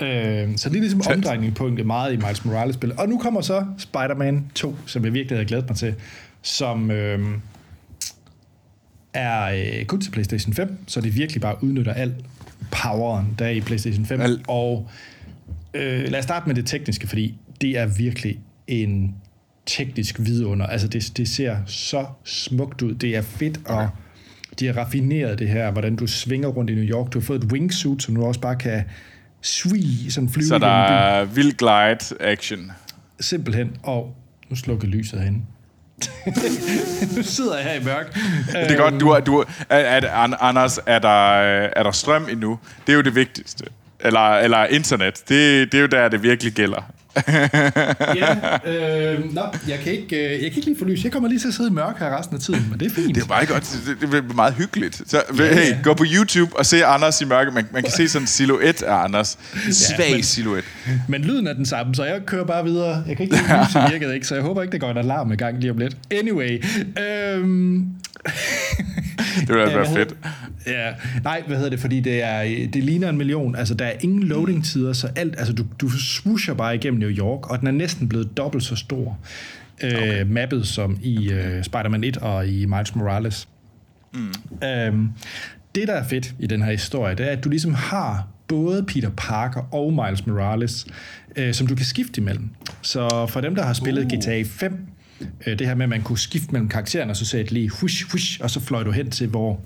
Ja. 0.00 0.42
Øh, 0.42 0.56
så 0.56 0.68
det 0.68 0.76
er 0.76 0.80
ligesom 0.80 1.02
omdrejningspunktet 1.14 1.86
meget 1.86 2.12
i 2.12 2.16
Miles 2.16 2.44
Morales-spil. 2.44 2.92
Og 2.98 3.08
nu 3.08 3.18
kommer 3.18 3.40
så 3.40 3.66
Spider-Man 3.78 4.50
2, 4.54 4.76
som 4.86 5.04
jeg 5.04 5.12
virkelig 5.12 5.36
havde 5.38 5.48
glædet 5.48 5.68
mig 5.68 5.76
til, 5.76 5.94
som 6.42 6.90
øh, 6.90 7.38
er 9.14 9.44
øh, 9.78 9.84
kun 9.84 10.00
til 10.00 10.10
PlayStation 10.10 10.54
5, 10.54 10.78
så 10.86 11.00
det 11.00 11.14
virkelig 11.14 11.40
bare 11.42 11.64
udnytter 11.64 11.92
al 11.92 12.14
poweren, 12.70 13.34
der 13.38 13.44
er 13.46 13.50
i 13.50 13.60
PlayStation 13.60 14.06
5. 14.06 14.20
Al- 14.20 14.44
Og 14.48 14.88
øh, 15.74 16.04
lad 16.10 16.18
os 16.18 16.24
starte 16.24 16.46
med 16.46 16.54
det 16.54 16.66
tekniske, 16.66 17.06
fordi 17.06 17.38
det 17.60 17.78
er 17.78 17.86
virkelig 17.86 18.38
en 18.66 19.14
teknisk 19.68 20.16
vidunder. 20.18 20.66
Altså, 20.66 20.88
det, 20.88 21.12
det 21.16 21.28
ser 21.28 21.56
så 21.66 22.06
smukt 22.24 22.82
ud. 22.82 22.94
Det 22.94 23.16
er 23.16 23.22
fedt, 23.22 23.58
okay. 23.64 23.74
og 24.50 24.60
de 24.60 24.66
har 24.66 24.72
raffineret 24.72 25.38
det 25.38 25.48
her, 25.48 25.70
hvordan 25.70 25.96
du 25.96 26.06
svinger 26.06 26.48
rundt 26.48 26.70
i 26.70 26.74
New 26.74 26.84
York. 26.84 27.12
Du 27.12 27.18
har 27.18 27.24
fået 27.24 27.44
et 27.44 27.52
wingsuit, 27.52 28.02
så 28.02 28.12
du 28.12 28.24
også 28.24 28.40
bare 28.40 28.56
kan 28.56 28.84
swee, 29.42 30.10
sådan 30.10 30.28
flyve 30.28 30.46
Så 30.46 30.58
der 30.58 30.66
er 30.66 31.24
vild 31.24 31.52
glide 31.52 32.22
action. 32.32 32.72
Simpelthen. 33.20 33.76
Og 33.82 34.16
nu 34.50 34.56
slukker 34.56 34.88
lyset 34.88 35.20
herinde. 35.20 35.40
nu 37.16 37.22
sidder 37.22 37.56
jeg 37.56 37.64
her 37.64 37.80
i 37.80 37.84
mørk. 37.84 38.14
Det 38.52 38.70
er 38.70 38.76
godt, 38.76 39.00
du 39.00 39.08
er, 39.08 39.20
du 39.20 39.38
er, 39.38 39.44
er, 39.68 39.76
er, 39.78 40.10
An- 40.10 40.34
Anders, 40.40 40.78
er 40.86 40.98
der, 40.98 41.08
er 41.08 41.82
der 41.82 41.90
strøm 41.90 42.28
endnu? 42.30 42.58
Det 42.86 42.92
er 42.92 42.96
jo 42.96 43.02
det 43.02 43.14
vigtigste. 43.14 43.64
Eller, 44.00 44.38
eller 44.38 44.64
internet. 44.64 45.22
Det, 45.28 45.72
det 45.72 45.78
er 45.78 45.82
jo 45.82 45.86
der, 45.86 46.08
det 46.08 46.22
virkelig 46.22 46.52
gælder. 46.52 46.92
Ja, 48.16 48.36
øh, 49.12 49.34
nå, 49.34 49.40
jeg 49.68 49.78
kan, 49.84 49.92
ikke, 49.92 50.16
øh, 50.16 50.30
jeg 50.32 50.38
kan 50.38 50.46
ikke 50.46 50.64
lige 50.64 50.78
få 50.78 50.84
lys. 50.84 51.04
Jeg 51.04 51.12
kommer 51.12 51.28
lige 51.28 51.38
til 51.38 51.48
at 51.48 51.54
sidde 51.54 51.68
i 51.70 51.72
mørk 51.72 51.98
her 51.98 52.18
resten 52.18 52.36
af 52.36 52.42
tiden, 52.42 52.66
men 52.70 52.80
det 52.80 52.86
er 52.90 52.94
fint. 52.94 53.14
Det 53.14 53.22
er 53.22 53.26
meget 53.28 53.48
godt. 53.48 53.78
Det, 54.00 54.10
det 54.12 54.18
er 54.30 54.34
meget 54.34 54.54
hyggeligt. 54.54 55.02
Så 55.06 55.22
Ja, 55.38 55.54
hey, 55.54 55.70
ja. 55.70 55.78
gå 55.82 55.94
på 55.94 56.04
YouTube 56.16 56.56
og 56.58 56.66
se 56.66 56.84
Anders 56.84 57.20
i 57.20 57.24
mørke. 57.24 57.50
Man, 57.50 57.66
man 57.72 57.82
kan 57.82 57.92
se 57.92 58.08
sådan 58.08 58.22
en 58.22 58.26
silhuet 58.26 58.82
af 58.82 58.94
Anders. 59.04 59.38
En 59.66 59.74
svag 59.74 60.12
men- 60.12 60.22
silhuet. 60.22 60.64
Men 61.08 61.22
lyden 61.22 61.46
er 61.46 61.52
den 61.52 61.66
samme, 61.66 61.94
så 61.94 62.04
jeg 62.04 62.20
kører 62.26 62.44
bare 62.44 62.64
videre. 62.64 63.04
Jeg 63.08 63.16
kan 63.16 63.24
ikke 63.24 63.36
lide, 63.36 63.44
lyset 63.68 63.82
virkede 63.92 64.14
ikke, 64.14 64.26
så 64.26 64.34
jeg 64.34 64.42
håber 64.44 64.62
ikke, 64.62 64.72
der 64.72 64.78
går 64.78 64.90
en 64.90 64.96
alarm 64.98 65.32
i 65.32 65.36
gang 65.36 65.60
lige 65.60 65.70
om 65.70 65.78
lidt. 65.78 65.96
Anyway. 66.10 66.64
Øhm, 67.00 67.84
Det 69.40 69.48
ville 69.48 69.70
Ja, 69.70 69.76
være 69.76 69.86
fedt. 69.94 70.14
Ja, 70.66 70.90
nej, 71.24 71.42
hvad 71.46 71.56
hedder 71.56 71.70
det, 71.70 71.80
fordi 71.80 72.00
det, 72.00 72.22
er, 72.22 72.42
det 72.72 72.84
ligner 72.84 73.08
en 73.08 73.16
million. 73.18 73.56
Altså, 73.56 73.74
der 73.74 73.84
er 73.84 73.92
ingen 74.00 74.22
loading-tider, 74.22 74.92
så 74.92 75.08
alt, 75.16 75.34
altså, 75.38 75.52
du, 75.52 75.64
du 75.80 75.88
swoosher 75.90 76.54
bare 76.54 76.74
igennem 76.74 77.00
New 77.08 77.16
York, 77.16 77.50
og 77.50 77.60
den 77.60 77.66
er 77.66 77.72
næsten 77.72 78.08
blevet 78.08 78.36
dobbelt 78.36 78.64
så 78.64 78.76
stor. 78.76 79.18
Okay. 79.84 80.20
Øh, 80.20 80.30
mappet 80.30 80.66
som 80.66 80.98
i 81.02 81.30
øh, 81.30 81.64
Spider-Man 81.64 82.04
1 82.04 82.16
og 82.16 82.48
i 82.48 82.66
Miles 82.66 82.94
Morales. 82.94 83.48
Mm. 84.14 84.32
Øhm, 84.64 85.08
det, 85.74 85.88
der 85.88 85.94
er 85.94 86.08
fedt 86.08 86.34
i 86.38 86.46
den 86.46 86.62
her 86.62 86.70
historie, 86.70 87.14
det 87.14 87.26
er, 87.26 87.30
at 87.30 87.44
du 87.44 87.48
ligesom 87.48 87.74
har 87.74 88.26
både 88.48 88.82
Peter 88.82 89.10
Parker 89.16 89.74
og 89.74 89.92
Miles 89.92 90.26
Morales, 90.26 90.86
øh, 91.36 91.54
som 91.54 91.66
du 91.66 91.74
kan 91.74 91.86
skifte 91.86 92.20
imellem. 92.20 92.50
Så 92.82 93.26
for 93.28 93.40
dem, 93.40 93.54
der 93.54 93.62
har 93.62 93.72
spillet 93.72 94.04
Uh. 94.04 94.18
GTA 94.18 94.42
5, 94.42 94.86
øh, 95.46 95.58
det 95.58 95.66
her 95.66 95.74
med, 95.74 95.82
at 95.82 95.88
man 95.88 96.02
kunne 96.02 96.18
skifte 96.18 96.52
mellem 96.52 96.68
karaktererne, 96.68 97.10
og 97.12 97.16
så 97.16 97.24
sagde 97.24 97.44
det 97.44 97.52
lige 97.52 97.68
hush, 97.68 98.12
hush, 98.12 98.40
og 98.42 98.50
så 98.50 98.60
fløj 98.60 98.82
du 98.82 98.90
hen 98.90 99.10
til, 99.10 99.26
hvor 99.26 99.60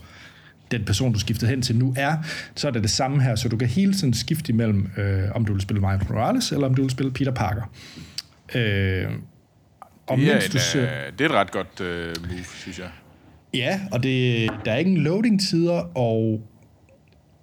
den 0.72 0.84
person, 0.84 1.12
du 1.12 1.18
skiftede 1.18 1.50
hen 1.50 1.62
til 1.62 1.76
nu 1.76 1.94
er, 1.96 2.16
så 2.54 2.68
er 2.68 2.70
det 2.70 2.82
det 2.82 2.90
samme 2.90 3.22
her, 3.22 3.36
så 3.36 3.48
du 3.48 3.56
kan 3.56 3.68
hele 3.68 3.94
tiden 3.94 4.14
skifte 4.14 4.52
imellem, 4.52 4.90
øh, 4.96 5.22
om 5.34 5.44
du 5.44 5.52
vil 5.52 5.62
spille 5.62 5.80
Miles 5.80 6.08
Morales, 6.08 6.52
eller 6.52 6.66
om 6.66 6.74
du 6.74 6.82
vil 6.82 6.90
spille 6.90 7.12
Peter 7.12 7.32
Parker. 7.32 7.62
Øh, 8.54 9.04
og 10.06 10.18
Det 10.18 10.28
er, 10.28 10.32
mens 10.32 10.46
en, 10.46 10.52
du 10.52 10.58
ser, 10.58 10.82
øh, 10.82 11.12
det 11.18 11.24
er 11.24 11.28
et 11.28 11.34
ret 11.34 11.50
godt 11.50 11.80
øh, 11.80 12.14
move, 12.30 12.44
synes 12.44 12.78
jeg. 12.78 12.88
Ja, 13.54 13.80
og 13.92 14.02
det, 14.02 14.50
der 14.64 14.72
er 14.72 14.78
ingen 14.78 14.96
loading-tider, 14.96 15.98
og, 15.98 16.40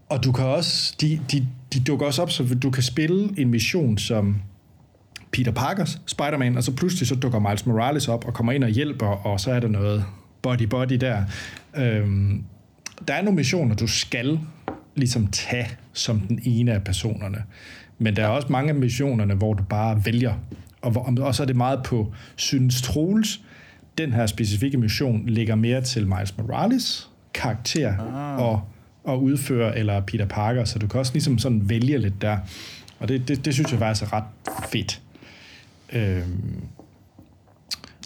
og 0.09 0.23
du 0.23 0.31
kan 0.31 0.45
også, 0.45 0.95
de, 1.01 1.21
de, 1.31 1.47
de 1.73 1.79
dukker 1.79 2.05
også 2.05 2.21
op, 2.21 2.31
så 2.31 2.55
du 2.63 2.71
kan 2.71 2.83
spille 2.83 3.29
en 3.37 3.49
mission 3.49 3.97
som 3.97 4.41
Peter 5.31 5.51
Parkers 5.51 6.01
Spider-Man, 6.05 6.57
og 6.57 6.63
så 6.63 6.75
pludselig 6.75 7.07
så 7.07 7.15
dukker 7.15 7.39
Miles 7.39 7.65
Morales 7.65 8.07
op 8.07 8.25
og 8.25 8.33
kommer 8.33 8.51
ind 8.51 8.63
og 8.63 8.69
hjælper, 8.69 9.07
og 9.07 9.39
så 9.39 9.51
er 9.51 9.59
der 9.59 9.67
noget 9.67 10.05
body-body 10.47 10.97
der. 10.97 11.23
Øhm, 11.77 12.43
der 13.07 13.13
er 13.13 13.21
nogle 13.21 13.35
missioner, 13.35 13.75
du 13.75 13.87
skal 13.87 14.39
ligesom 14.95 15.27
tage 15.27 15.67
som 15.93 16.19
den 16.19 16.39
ene 16.43 16.73
af 16.73 16.83
personerne. 16.83 17.43
Men 17.97 18.15
der 18.15 18.23
er 18.23 18.27
også 18.27 18.47
mange 18.51 18.69
af 18.69 18.75
missionerne, 18.75 19.33
hvor 19.33 19.53
du 19.53 19.63
bare 19.63 20.05
vælger. 20.05 20.33
Og, 20.81 20.91
hvor, 20.91 21.13
og 21.21 21.35
så 21.35 21.43
er 21.43 21.47
det 21.47 21.55
meget 21.55 21.83
på, 21.83 22.13
synes 22.35 22.81
Troels, 22.81 23.41
den 23.97 24.13
her 24.13 24.25
specifikke 24.25 24.77
mission 24.77 25.25
ligger 25.25 25.55
mere 25.55 25.81
til 25.81 26.07
Miles 26.07 26.37
Morales 26.37 27.09
karakter 27.33 27.97
ah. 27.97 28.39
og, 28.39 28.61
og 29.03 29.23
udføre, 29.23 29.77
eller 29.77 30.01
Peter 30.01 30.25
Parker, 30.25 30.65
så 30.65 30.79
du 30.79 30.87
kan 30.87 30.99
også 30.99 31.13
ligesom 31.13 31.37
sådan 31.37 31.69
vælge 31.69 31.97
lidt 31.97 32.21
der. 32.21 32.37
Og 32.99 33.07
det, 33.07 33.27
det, 33.27 33.45
det 33.45 33.53
synes 33.53 33.71
jeg 33.71 33.79
faktisk 33.79 34.11
er 34.11 34.13
ret 34.13 34.23
fedt. 34.71 35.01
Øhm, 35.93 36.61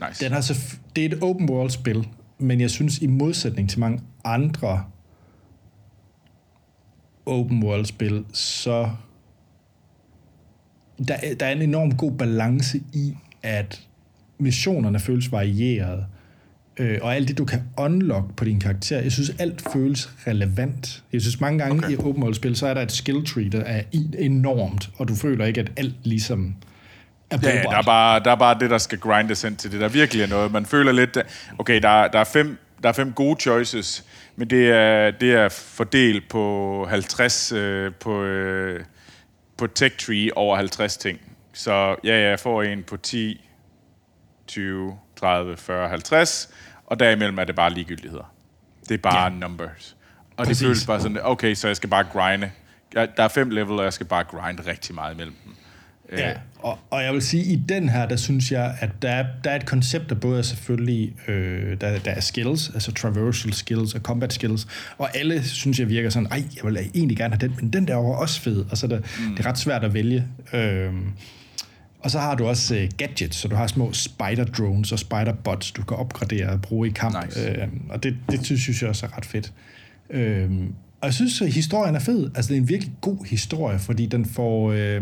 Nice. 0.08 0.26
den 0.26 0.32
har 0.32 0.42
så, 0.42 0.78
det 0.96 1.06
er 1.06 1.10
et 1.10 1.24
open 1.24 1.50
world 1.50 1.70
spil, 1.70 2.08
men 2.40 2.62
jeg 2.62 2.70
synes 2.70 3.00
i 3.00 3.08
modsætning 3.08 3.70
til 3.70 3.80
mange 3.80 4.02
andre 4.24 4.84
open 7.26 7.64
world 7.64 7.86
spil, 7.86 8.26
så 8.34 8.90
der, 11.08 11.16
er- 11.24 11.36
der 11.36 11.46
er 11.46 11.52
en 11.52 11.62
enorm 11.62 11.98
god 11.98 12.12
balance 12.12 12.82
i, 12.94 13.18
at 13.44 13.82
missionerne 14.40 15.00
føles 15.00 15.32
varieret, 15.32 16.06
øh, 16.78 17.00
og 17.02 17.16
alt 17.16 17.28
det, 17.28 17.38
du 17.38 17.46
kan 17.46 17.62
unlock 17.78 18.36
på 18.36 18.46
din 18.46 18.60
karakter, 18.60 19.00
jeg 19.02 19.12
synes, 19.12 19.32
alt 19.40 19.64
føles 19.74 20.10
relevant. 20.28 21.04
Jeg 21.14 21.22
synes, 21.22 21.40
mange 21.42 21.60
gange 21.60 21.78
okay. 21.86 21.92
i 21.94 21.98
open 21.98 22.24
world 22.24 22.34
spil, 22.36 22.56
så 22.56 22.68
er 22.68 22.74
der 22.74 22.82
et 22.82 22.92
skill 22.92 23.26
tree, 23.26 23.50
der 23.50 23.60
er 23.62 23.82
enormt, 24.20 24.90
og 24.98 25.08
du 25.08 25.16
føler 25.16 25.46
ikke, 25.46 25.62
at 25.62 25.72
alt 25.78 25.96
ligesom 26.04 26.56
er 27.30 27.38
Ja, 27.44 27.50
ja, 27.50 27.54
der 27.54 27.60
er, 27.60 27.64
brugbart. 27.64 27.86
bare, 27.86 28.20
der 28.24 28.32
er 28.32 28.36
bare 28.36 28.60
det, 28.60 28.70
der 28.70 28.78
skal 28.78 28.98
grindes 29.00 29.44
ind 29.44 29.56
til 29.56 29.72
det, 29.72 29.80
der 29.82 29.90
virkelig 29.90 30.24
er 30.24 30.28
noget. 30.28 30.52
Man 30.52 30.66
føler 30.66 30.92
lidt, 30.92 31.18
okay, 31.60 31.82
der, 31.82 32.08
der, 32.08 32.20
er, 32.20 32.24
fem, 32.24 32.58
der 32.84 32.90
er 32.90 32.94
fem 32.94 33.14
gode 33.14 33.42
choices, 33.42 34.06
men 34.36 34.50
det 34.50 34.70
er, 34.70 35.12
det 35.12 35.34
er 35.34 35.50
fordelt 35.50 36.30
på 36.30 36.88
50, 36.90 37.52
øh, 37.52 37.94
på, 37.94 38.24
øh, 38.24 38.86
på 39.58 39.68
tech 39.68 39.98
tree 39.98 40.38
over 40.38 40.56
50 40.56 40.98
ting. 40.98 41.20
Så 41.54 41.96
ja, 42.04 42.20
jeg 42.20 42.40
får 42.40 42.64
en 42.64 42.84
på 42.84 42.98
10, 42.98 43.50
20, 44.48 44.98
30, 45.20 45.58
40, 45.58 45.90
50, 45.90 46.50
og 46.86 47.00
derimellem 47.00 47.40
er 47.40 47.44
det 47.44 47.56
bare 47.56 47.74
ligegyldigheder. 47.74 48.34
Det 48.90 48.94
er 48.94 48.98
bare 48.98 49.24
ja. 49.24 49.30
numbers. 49.30 49.96
Og 50.38 50.46
Præcis. 50.46 50.58
det 50.58 50.66
føles 50.66 50.86
bare 50.86 51.02
sådan, 51.02 51.20
okay, 51.24 51.54
så 51.54 51.68
jeg 51.68 51.76
skal 51.76 51.90
bare 51.90 52.04
grinde. 52.04 52.52
Jeg, 52.94 53.18
der 53.18 53.24
er 53.24 53.28
fem 53.28 53.50
level, 53.50 53.80
og 53.80 53.84
jeg 53.84 53.94
skal 53.94 54.06
bare 54.06 54.24
grinde 54.24 54.64
rigtig 54.68 54.96
meget 54.96 55.14
imellem 55.14 55.36
dem. 55.46 55.56
Ja, 56.12 56.34
og, 56.60 56.80
og 56.90 57.04
jeg 57.04 57.14
vil 57.14 57.22
sige, 57.22 57.44
i 57.44 57.56
den 57.70 57.90
her, 57.90 58.08
der 58.08 58.16
synes 58.16 58.52
jeg, 58.52 58.76
at 58.80 58.90
der 59.02 59.10
er, 59.10 59.26
der 59.44 59.52
er 59.52 59.56
et 59.56 59.66
koncept, 59.66 60.10
der 60.10 60.16
både 60.16 60.38
er 60.38 60.42
selvfølgelig, 60.42 61.14
øh, 61.28 61.82
der, 61.82 62.00
der 62.00 62.12
er 62.12 62.20
skills, 62.20 62.72
altså 62.74 62.92
traversal 62.92 63.54
skills 63.54 63.94
og 63.94 64.02
combat 64.02 64.34
skills, 64.34 64.68
og 64.98 65.18
alle 65.18 65.44
synes 65.44 65.80
jeg 65.80 65.90
virker 65.90 66.10
sådan, 66.10 66.28
ej, 66.32 66.44
jeg 66.56 66.64
vil 66.64 66.78
egentlig 66.96 67.18
gerne 67.18 67.38
have 67.40 67.48
den, 67.48 67.58
men 67.62 67.74
den 67.74 67.88
der 67.88 67.96
var 67.96 68.16
også 68.16 68.42
fed, 68.42 68.66
og 68.72 68.78
så 68.78 68.86
er 68.86 68.90
det, 68.90 69.00
mm. 69.00 69.36
det 69.36 69.46
er 69.46 69.50
ret 69.50 69.58
svært 69.58 69.84
at 69.84 69.94
vælge. 69.94 70.28
Øh, 70.54 70.94
og 72.00 72.12
så 72.12 72.20
har 72.20 72.36
du 72.36 72.46
også 72.46 72.76
øh, 72.76 72.90
gadgets, 72.98 73.38
så 73.38 73.48
du 73.48 73.56
har 73.56 73.68
små 73.68 73.94
spider 73.94 74.46
drones 74.46 74.92
og 74.92 75.00
spider 75.00 75.34
bots, 75.34 75.72
du 75.72 75.84
kan 75.84 75.98
opgradere 75.98 76.50
og 76.50 76.62
bruge 76.62 76.88
i 76.88 76.92
kamp. 76.92 77.26
Nice. 77.26 77.50
Øh, 77.50 77.68
og 77.90 78.04
det, 78.04 78.18
det 78.32 78.46
synes 78.46 78.82
jeg 78.82 78.90
også 78.90 79.06
er 79.06 79.18
ret 79.18 79.26
fedt. 79.26 79.54
Øh, 80.10 80.52
og 81.02 81.08
jeg 81.08 81.14
synes, 81.14 81.42
at 81.42 81.52
historien 81.52 81.96
er 81.96 82.00
fed. 82.00 82.32
Altså, 82.36 82.50
det 82.50 82.58
er 82.58 82.62
en 82.62 82.70
virkelig 82.70 82.94
god 83.02 83.26
historie, 83.26 83.80
fordi 83.80 84.06
den 84.06 84.26
får... 84.26 84.72
Øh, 84.72 85.02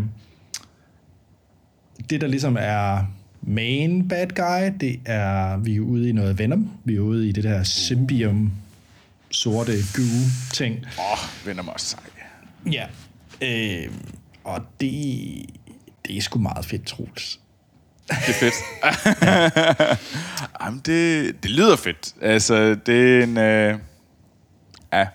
det, 2.10 2.22
der 2.22 2.28
ligesom 2.28 2.58
er 2.60 3.06
main 3.42 4.08
bad 4.08 4.28
guy, 4.28 4.80
det 4.80 5.00
er, 5.06 5.58
vi 5.58 5.76
er 5.76 5.80
ude 5.80 6.10
i 6.10 6.12
noget 6.12 6.40
Venom. 6.40 6.72
Vi 6.84 6.96
er 6.96 7.00
ude 7.00 7.30
i 7.30 7.32
det 7.32 7.44
der 7.44 7.64
symbium 7.64 8.52
sorte 9.32 9.72
goo-ting. 9.94 10.86
Åh, 11.00 11.12
oh, 11.12 11.48
Venom 11.48 11.68
er 11.68 11.78
sej. 11.78 12.00
Ja. 12.72 12.86
Øh, 13.42 13.92
og 14.44 14.62
det, 14.80 14.92
det 16.08 16.18
er 16.18 16.22
sgu 16.22 16.40
meget 16.40 16.66
fedt, 16.66 16.86
Troels. 16.86 17.40
Det 18.08 18.30
er 18.30 18.34
fedt. 18.34 18.54
Jamen, 20.62 20.82
det, 20.86 21.36
det 21.44 21.52
lyder 21.52 21.76
fedt. 21.76 22.16
Altså, 22.22 22.76
det 22.76 23.20
er 23.20 23.24
en... 23.24 23.38
Øh, 23.38 23.80
ja. 24.94 25.08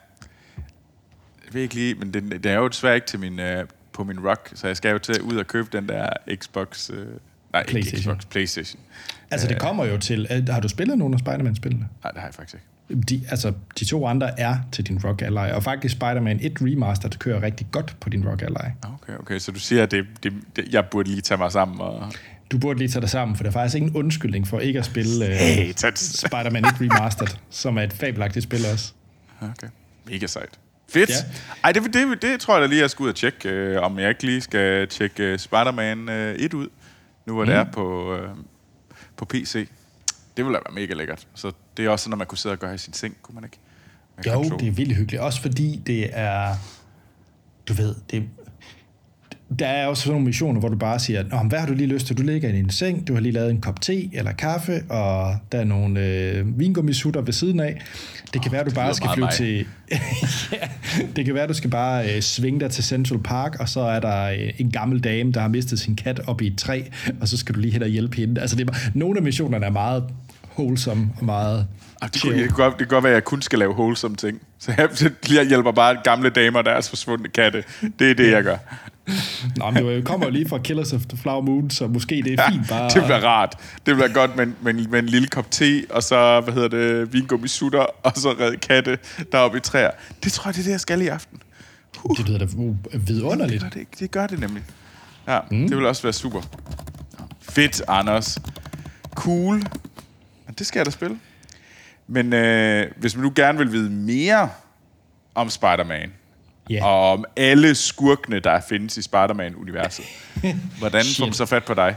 Jeg 1.45 1.55
ved 1.55 1.63
ikke 1.63 1.75
lige, 1.75 1.95
men 1.95 2.15
det, 2.15 2.45
det 2.45 2.53
er 2.53 2.57
jo 2.57 2.69
desværre 2.69 2.95
ikke 2.95 3.07
til 3.07 3.21
min, 3.21 3.41
øh, 3.41 3.65
på 3.97 4.05
min 4.05 4.29
rock, 4.29 4.51
så 4.55 4.67
jeg 4.67 4.77
skal 4.77 4.91
jo 4.93 4.99
til 4.99 5.23
ud 5.23 5.37
og 5.37 5.47
købe 5.47 5.69
den 5.73 5.89
der 5.89 6.09
Xbox... 6.35 6.91
Øh, 6.91 6.97
nej, 7.53 7.61
ikke 7.61 7.71
PlayStation. 7.71 8.15
Xbox, 8.15 8.27
Playstation. 8.31 8.81
Altså, 9.31 9.49
det 9.49 9.59
kommer 9.61 9.85
jo 9.85 9.99
til... 9.99 10.27
øh, 10.31 10.49
Har 10.49 10.61
du 10.61 10.69
spillet 10.69 10.99
nogle 10.99 11.15
af 11.15 11.19
Spider-Man-spillene? 11.19 11.89
Nej, 12.05 12.11
det 12.13 12.21
har 12.21 12.29
jeg 12.29 12.35
faktisk 12.35 12.55
ikke. 12.55 12.67
De, 13.09 13.23
altså, 13.31 13.53
de 13.81 13.85
to 13.85 14.07
andre 14.07 14.41
er 14.41 14.57
til 14.73 14.87
din 14.87 15.01
Rock 15.05 15.23
Ally, 15.23 15.53
og 15.53 15.63
faktisk 15.63 15.93
Spider-Man 15.93 16.39
1 16.43 16.53
Remastered 16.63 17.13
kører 17.19 17.43
rigtig 17.43 17.67
godt 17.73 17.97
på 18.01 18.09
din 18.09 18.29
Rock 18.29 18.43
Ally. 18.43 18.71
Okay, 19.03 19.19
okay. 19.21 19.39
Så 19.39 19.53
du 19.53 19.59
siger, 19.59 19.83
at 19.83 19.91
det, 19.91 20.07
det, 20.23 20.33
det, 20.57 20.65
jeg 20.73 20.85
burde 20.91 21.09
lige 21.09 21.21
tage 21.21 21.39
mig 21.39 21.53
sammen 21.53 21.81
og... 21.81 22.13
Du 22.51 22.59
burde 22.59 22.79
lige 22.79 22.89
tage 22.89 23.01
dig 23.01 23.11
sammen, 23.11 23.37
for 23.37 23.43
der 23.45 23.51
er 23.51 23.53
faktisk 23.53 23.77
ingen 23.77 23.97
undskyldning 23.97 24.49
for 24.49 24.61
ikke 24.61 24.79
at 24.79 24.85
spille 24.85 25.25
uh, 25.27 25.31
Hey. 25.33 25.73
Spider-Man 25.97 26.65
1 26.65 26.71
Remastered, 26.81 27.29
som 27.51 27.79
er 27.79 27.83
et 27.83 27.93
fabelagtigt 27.93 28.43
spil 28.43 28.61
også. 28.73 28.93
Okay. 29.41 29.69
Mega 30.11 30.27
sejt. 30.27 30.59
Fedt. 30.89 31.11
Ja. 31.11 31.15
Ej, 31.65 31.73
det, 31.73 31.95
det, 31.95 32.23
det 32.23 32.41
tror 32.41 32.55
jeg 32.55 32.63
da 32.63 32.67
lige, 32.67 32.81
jeg 32.81 32.91
skal 32.91 33.03
ud 33.03 33.09
og 33.09 33.15
tjekke, 33.15 33.49
øh, 33.49 33.83
om 33.83 33.99
jeg 33.99 34.09
ikke 34.09 34.23
lige 34.27 34.41
skal 34.41 34.89
tjekke 34.89 35.23
øh, 35.23 35.39
Spider-Man 35.39 36.09
øh, 36.09 36.35
1 36.35 36.55
ud, 36.55 36.69
nu 37.27 37.35
hvor 37.35 37.45
mm. 37.45 37.51
det 37.51 37.57
er 37.57 37.65
på, 37.65 38.15
øh, 38.15 38.29
på 39.17 39.25
PC. 39.25 39.69
Det 40.37 40.45
ville 40.45 40.59
da 40.59 40.63
være 40.69 40.75
mega 40.75 40.95
lækkert. 40.95 41.27
Så 41.35 41.53
det 41.77 41.85
er 41.85 41.91
også 41.91 42.03
sådan, 42.03 42.13
at 42.15 42.19
man 42.19 42.27
kunne 42.27 42.39
sidde 42.39 42.53
og 42.53 42.59
gøre 42.59 42.75
i 42.75 42.79
sin 42.79 42.93
seng, 42.93 43.17
kunne 43.23 43.35
man 43.35 43.45
ikke? 43.45 43.59
Med 44.17 44.25
Jo, 44.25 44.33
control. 44.33 44.61
det 44.61 44.69
er 44.69 44.73
vildt 44.73 44.97
hyggeligt. 44.97 45.23
Også 45.23 45.43
fordi 45.43 45.83
det 45.87 46.11
er... 46.13 46.55
Du 47.69 47.73
ved, 47.73 47.95
det, 48.11 48.29
der 49.59 49.67
er 49.67 49.87
også 49.87 50.03
sådan 50.03 50.13
nogle 50.13 50.27
missioner, 50.27 50.61
hvor 50.61 50.69
du 50.69 50.77
bare 50.77 50.99
siger, 50.99 51.23
Nå, 51.23 51.49
hvad 51.49 51.59
har 51.59 51.67
du 51.67 51.75
lige 51.75 51.87
lyst 51.87 52.07
til? 52.07 52.19
Du 52.19 52.23
ligger 52.23 52.49
i 52.49 52.53
din 52.53 52.71
seng, 52.71 53.09
du 53.09 53.15
har 53.15 53.21
lige 53.21 53.33
lavet 53.33 53.51
en 53.51 53.61
kop 53.61 53.81
te 53.81 54.17
eller 54.17 54.33
kaffe, 54.33 54.83
og 54.89 55.37
der 55.53 55.59
er 55.59 55.65
nogle 55.65 56.01
øh, 56.01 56.59
vingummisutter 56.59 57.21
ved 57.21 57.33
siden 57.33 57.61
af. 57.61 57.83
Det 58.33 58.43
kan 58.43 58.49
oh, 58.49 58.53
være, 58.53 58.65
du 58.65 58.71
bare 58.71 58.95
skal 58.95 59.11
flyve 59.15 59.25
mig. 59.25 59.35
til... 59.35 59.67
ja, 60.53 60.69
det 61.17 61.25
kan 61.25 61.35
være, 61.35 61.47
du 61.47 61.55
skal 61.55 61.71
bare 61.71 62.15
øh, 62.15 62.21
svinge 62.21 62.61
dig 62.61 62.71
til 62.71 62.85
Central 62.85 63.21
Park, 63.23 63.57
og 63.61 63.69
så 63.69 63.81
er 63.81 64.01
der 64.01 64.25
øh, 64.25 64.53
en 64.59 64.71
gammel 64.71 65.01
dame, 65.05 65.33
der 65.33 65.41
har 65.41 65.49
mistet 65.49 65.79
sin 65.79 65.97
kat 65.97 66.21
op 66.27 66.43
i 66.43 66.47
et 66.47 66.59
træ, 66.59 66.83
og 67.21 67.29
så 67.29 67.37
skal 67.37 67.55
du 67.55 67.61
lige 67.61 67.73
hen 67.73 67.83
og 67.83 67.89
hjælpe 67.89 68.17
hende. 68.17 68.41
Altså, 68.41 68.57
det 68.57 68.69
er, 68.69 68.73
bare- 68.73 68.91
nogle 68.95 69.17
af 69.17 69.23
missionerne 69.23 69.67
er 69.67 69.71
meget 69.71 70.05
wholesome 70.59 71.09
og 71.19 71.25
meget 71.25 71.67
Ej, 72.03 72.09
det, 72.09 72.23
kunne, 72.23 72.39
det, 72.39 72.49
kan 72.49 72.57
godt, 72.57 72.73
det 72.73 72.79
kan 72.79 72.89
godt 72.89 73.05
være, 73.05 73.13
at 73.13 73.15
jeg 73.15 73.25
kun 73.25 73.43
skal 73.43 73.59
lave 73.59 73.73
wholesome 73.73 74.17
ting. 74.17 74.41
Så 74.59 74.75
jeg, 74.79 74.89
så 74.93 75.11
jeg 75.35 75.47
hjælper 75.49 75.73
bare 75.73 75.97
gamle 76.05 76.31
damer, 76.31 76.63
der 76.63 76.71
er 76.71 76.81
forsvundne 76.81 77.29
katte. 77.29 77.65
Det 77.99 78.11
er 78.11 78.15
det, 78.15 78.31
jeg 78.31 78.43
gør. 78.43 78.57
Nå, 79.57 79.71
men 79.71 79.85
det 79.87 80.05
kommer 80.05 80.31
lige 80.31 80.49
fra 80.49 80.59
Killers 80.59 80.93
of 80.93 81.01
the 81.09 81.19
Flower 81.19 81.41
Moon, 81.43 81.71
så 81.71 81.87
måske 81.87 82.23
det 82.25 82.41
er 82.41 82.51
fint 82.51 82.69
bare... 82.69 82.89
det 82.91 83.03
bliver 83.05 83.25
rart. 83.25 83.55
Det 83.87 83.95
bliver 83.95 84.09
godt 84.13 84.37
med, 84.37 84.47
en- 84.47 84.57
med, 84.63 84.75
med 84.89 84.99
en 84.99 85.07
lille 85.07 85.29
kop 85.29 85.51
te, 85.51 85.83
og 85.91 86.03
så, 86.03 86.41
hvad 86.41 86.55
hedder 86.55 86.69
det, 86.69 87.13
vingummisutter, 87.13 87.79
og 88.03 88.13
så 88.17 88.35
redde 88.41 88.57
katte 88.57 88.99
deroppe 89.33 89.59
i 89.59 89.61
træer. 89.61 89.91
Det 90.25 90.33
tror 90.33 90.49
jeg, 90.49 90.55
det 90.55 90.61
er 90.61 90.65
det, 90.65 90.71
jeg 90.71 90.81
skal 90.81 91.03
i 91.03 91.07
aften. 91.07 91.39
Det 92.17 92.29
lyder 92.29 92.39
da 92.39 92.45
uh, 92.57 92.77
vidunderligt. 93.09 93.63
Det, 93.63 93.73
gør 93.73 93.81
det, 93.81 93.99
det 94.01 94.11
gør 94.11 94.27
det 94.27 94.41
nemlig. 94.41 94.63
Ja, 95.29 95.39
mm. 95.51 95.69
det 95.69 95.77
vil 95.77 95.87
også 95.87 96.03
være 96.03 96.13
super. 96.13 96.41
Ja. 97.19 97.25
Fedt, 97.41 97.83
Anders. 97.89 98.39
Cool. 99.15 99.57
Ja, 100.49 100.53
Det 100.59 100.67
skal 100.67 100.79
jeg 100.79 100.87
da 100.87 100.91
spille. 100.91 101.17
Men 102.09 102.33
øh, 102.33 102.87
hvis 102.97 103.17
man 103.17 103.23
nu 103.25 103.33
gerne 103.37 103.59
vil 103.59 103.73
vide 103.73 103.91
mere 103.91 104.49
om 105.35 105.51
Spider-Man, 105.51 106.11
Ja. 106.71 106.85
og 106.85 107.13
om 107.13 107.25
alle 107.37 107.75
skurkene, 107.75 108.41
der 108.41 108.61
findes 108.69 108.97
i 108.97 109.03
Spider-Man-universet, 109.03 110.05
hvordan 110.79 111.05
får 111.17 111.25
man 111.25 111.35
så 111.35 111.47
fat 111.47 111.65
på 111.65 111.75
dig? 111.75 111.95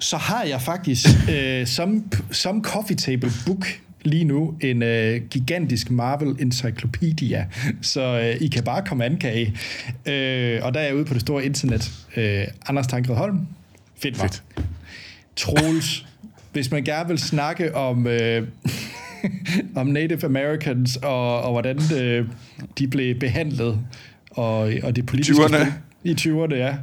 Så 0.00 0.16
har 0.16 0.42
jeg 0.42 0.62
faktisk 0.62 1.06
øh, 1.32 1.66
som, 1.66 2.12
som 2.30 2.64
coffee 2.64 2.96
table 2.96 3.30
book 3.46 3.66
lige 4.02 4.24
nu 4.24 4.54
en 4.60 4.82
øh, 4.82 5.20
gigantisk 5.30 5.90
Marvel 5.90 6.36
Encyclopedia, 6.42 7.46
så 7.82 8.00
øh, 8.00 8.42
I 8.42 8.48
kan 8.48 8.64
bare 8.64 8.84
komme 8.86 9.04
an, 9.04 9.16
kan 9.16 9.38
I. 9.38 9.44
Øh, 10.10 10.60
og 10.64 10.74
der 10.74 10.80
er 10.80 10.84
jeg 10.84 10.94
ude 10.96 11.04
på 11.04 11.14
det 11.14 11.20
store 11.20 11.44
internet. 11.44 11.90
Øh, 12.16 12.44
Anders 12.66 12.86
Tankred 12.86 13.16
Holm, 13.16 13.46
find 14.02 14.16
mig. 14.16 14.30
Fedt. 14.30 14.42
Troels, 15.36 16.06
hvis 16.52 16.70
man 16.70 16.84
gerne 16.84 17.08
vil 17.08 17.18
snakke 17.18 17.74
om, 17.76 18.06
øh, 18.06 18.48
om 19.76 19.86
Native 19.86 20.24
Americans 20.24 20.96
og, 20.96 21.42
og 21.42 21.52
hvordan 21.52 21.80
øh, 22.00 22.28
de 22.78 22.88
blev 22.88 23.18
behandlet 23.18 23.78
og, 24.30 24.72
og 24.82 24.96
det 24.96 25.06
politiske 25.06 25.34
20'erne. 25.34 25.46
spil 25.46 25.72
i 26.04 26.12
20'erne, 26.12 26.54
ja. 26.54 26.74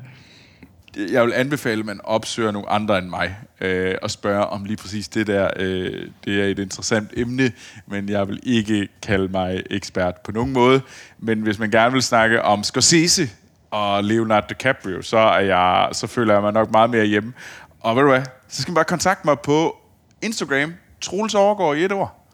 Jeg 1.12 1.26
vil 1.26 1.34
anbefale, 1.34 1.80
at 1.80 1.86
man 1.86 2.00
opsøger 2.04 2.52
nogle 2.52 2.70
andre 2.70 2.98
end 2.98 3.08
mig, 3.08 3.36
øh, 3.62 3.96
og 4.02 4.12
spørger 4.12 4.44
om 4.44 4.66
lige 4.66 4.78
præcis 4.78 5.08
det 5.08 5.28
der. 5.28 5.50
Øh, 5.56 6.08
det 6.26 6.42
er 6.42 6.46
et 6.46 6.60
interessant 6.60 7.10
emne, 7.18 7.52
men 7.88 8.10
jeg 8.10 8.28
vil 8.28 8.40
ikke 8.44 8.88
kalde 9.02 9.28
mig 9.28 9.64
ekspert 9.70 10.16
på 10.26 10.32
nogen 10.32 10.54
måde. 10.54 10.82
Men 11.20 11.42
hvis 11.42 11.60
man 11.60 11.72
gerne 11.72 11.94
vil 11.94 12.02
snakke 12.02 12.42
om 12.42 12.64
Scorsese 12.64 13.30
og 13.72 14.04
Leonardo 14.04 14.46
DiCaprio, 14.50 15.02
så, 15.02 15.18
er 15.18 15.40
jeg, 15.40 15.90
så 15.92 16.08
føler 16.08 16.34
jeg 16.34 16.42
mig 16.42 16.54
nok 16.54 16.72
meget 16.72 16.90
mere 16.90 17.06
hjemme. 17.06 17.34
Og 17.80 17.96
ved 17.96 18.04
du 18.04 18.10
hvad, 18.10 18.24
så 18.48 18.62
skal 18.62 18.72
man 18.72 18.76
bare 18.76 18.86
kontakte 18.86 19.28
mig 19.28 19.40
på 19.40 19.78
Instagram, 20.22 20.74
Troels 21.02 21.36
overgår 21.36 21.74
i 21.74 21.86
et 21.86 21.92
ord. 21.92 22.25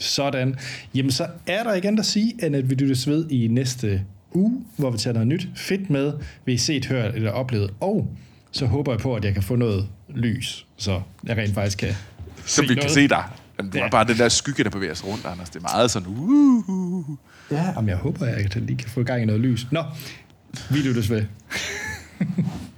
Sådan. 0.00 0.54
Jamen, 0.94 1.10
så 1.10 1.26
er 1.46 1.62
der 1.62 1.74
igen 1.74 1.98
at 1.98 2.06
sige, 2.06 2.46
end 2.46 2.56
at 2.56 2.70
vi 2.70 2.74
lyttes 2.74 3.08
ved 3.08 3.30
i 3.30 3.46
næste 3.48 4.02
uge, 4.32 4.64
hvor 4.76 4.90
vi 4.90 4.98
tager 4.98 5.14
noget 5.14 5.28
nyt 5.28 5.48
fedt 5.56 5.90
med, 5.90 6.12
vi 6.44 6.52
har 6.52 6.58
set, 6.58 6.86
hørt 6.86 7.14
eller 7.14 7.30
oplevet. 7.30 7.70
Og 7.80 8.10
så 8.52 8.66
håber 8.66 8.92
jeg 8.92 9.00
på, 9.00 9.14
at 9.14 9.24
jeg 9.24 9.34
kan 9.34 9.42
få 9.42 9.56
noget 9.56 9.88
lys, 10.14 10.66
så 10.76 11.00
jeg 11.24 11.36
rent 11.36 11.54
faktisk 11.54 11.78
kan 11.78 11.92
Så 12.46 12.60
vi 12.62 12.66
kan 12.66 12.76
noget. 12.76 12.90
se 12.90 13.08
dig. 13.08 13.24
Det 13.60 13.74
er 13.74 13.78
Ja. 13.84 13.88
bare 13.88 14.04
den 14.04 14.16
der 14.18 14.28
skygge, 14.28 14.64
der 14.64 14.70
bevæger 14.70 14.94
sig 14.94 15.08
rundt, 15.08 15.26
Anders. 15.26 15.50
Det 15.50 15.56
er 15.62 15.68
meget 15.74 15.90
sådan, 15.90 16.08
uh, 16.08 17.04
Ja, 17.50 17.72
om 17.76 17.88
jeg 17.88 17.96
håber, 17.96 18.26
at 18.26 18.54
jeg 18.54 18.62
lige 18.62 18.76
kan 18.76 18.88
få 18.90 19.02
gang 19.02 19.22
i 19.22 19.24
noget 19.24 19.40
lys. 19.40 19.66
Nå, 19.72 19.82
vi 20.70 20.78
lyttes 20.78 21.10
ved. 21.10 21.24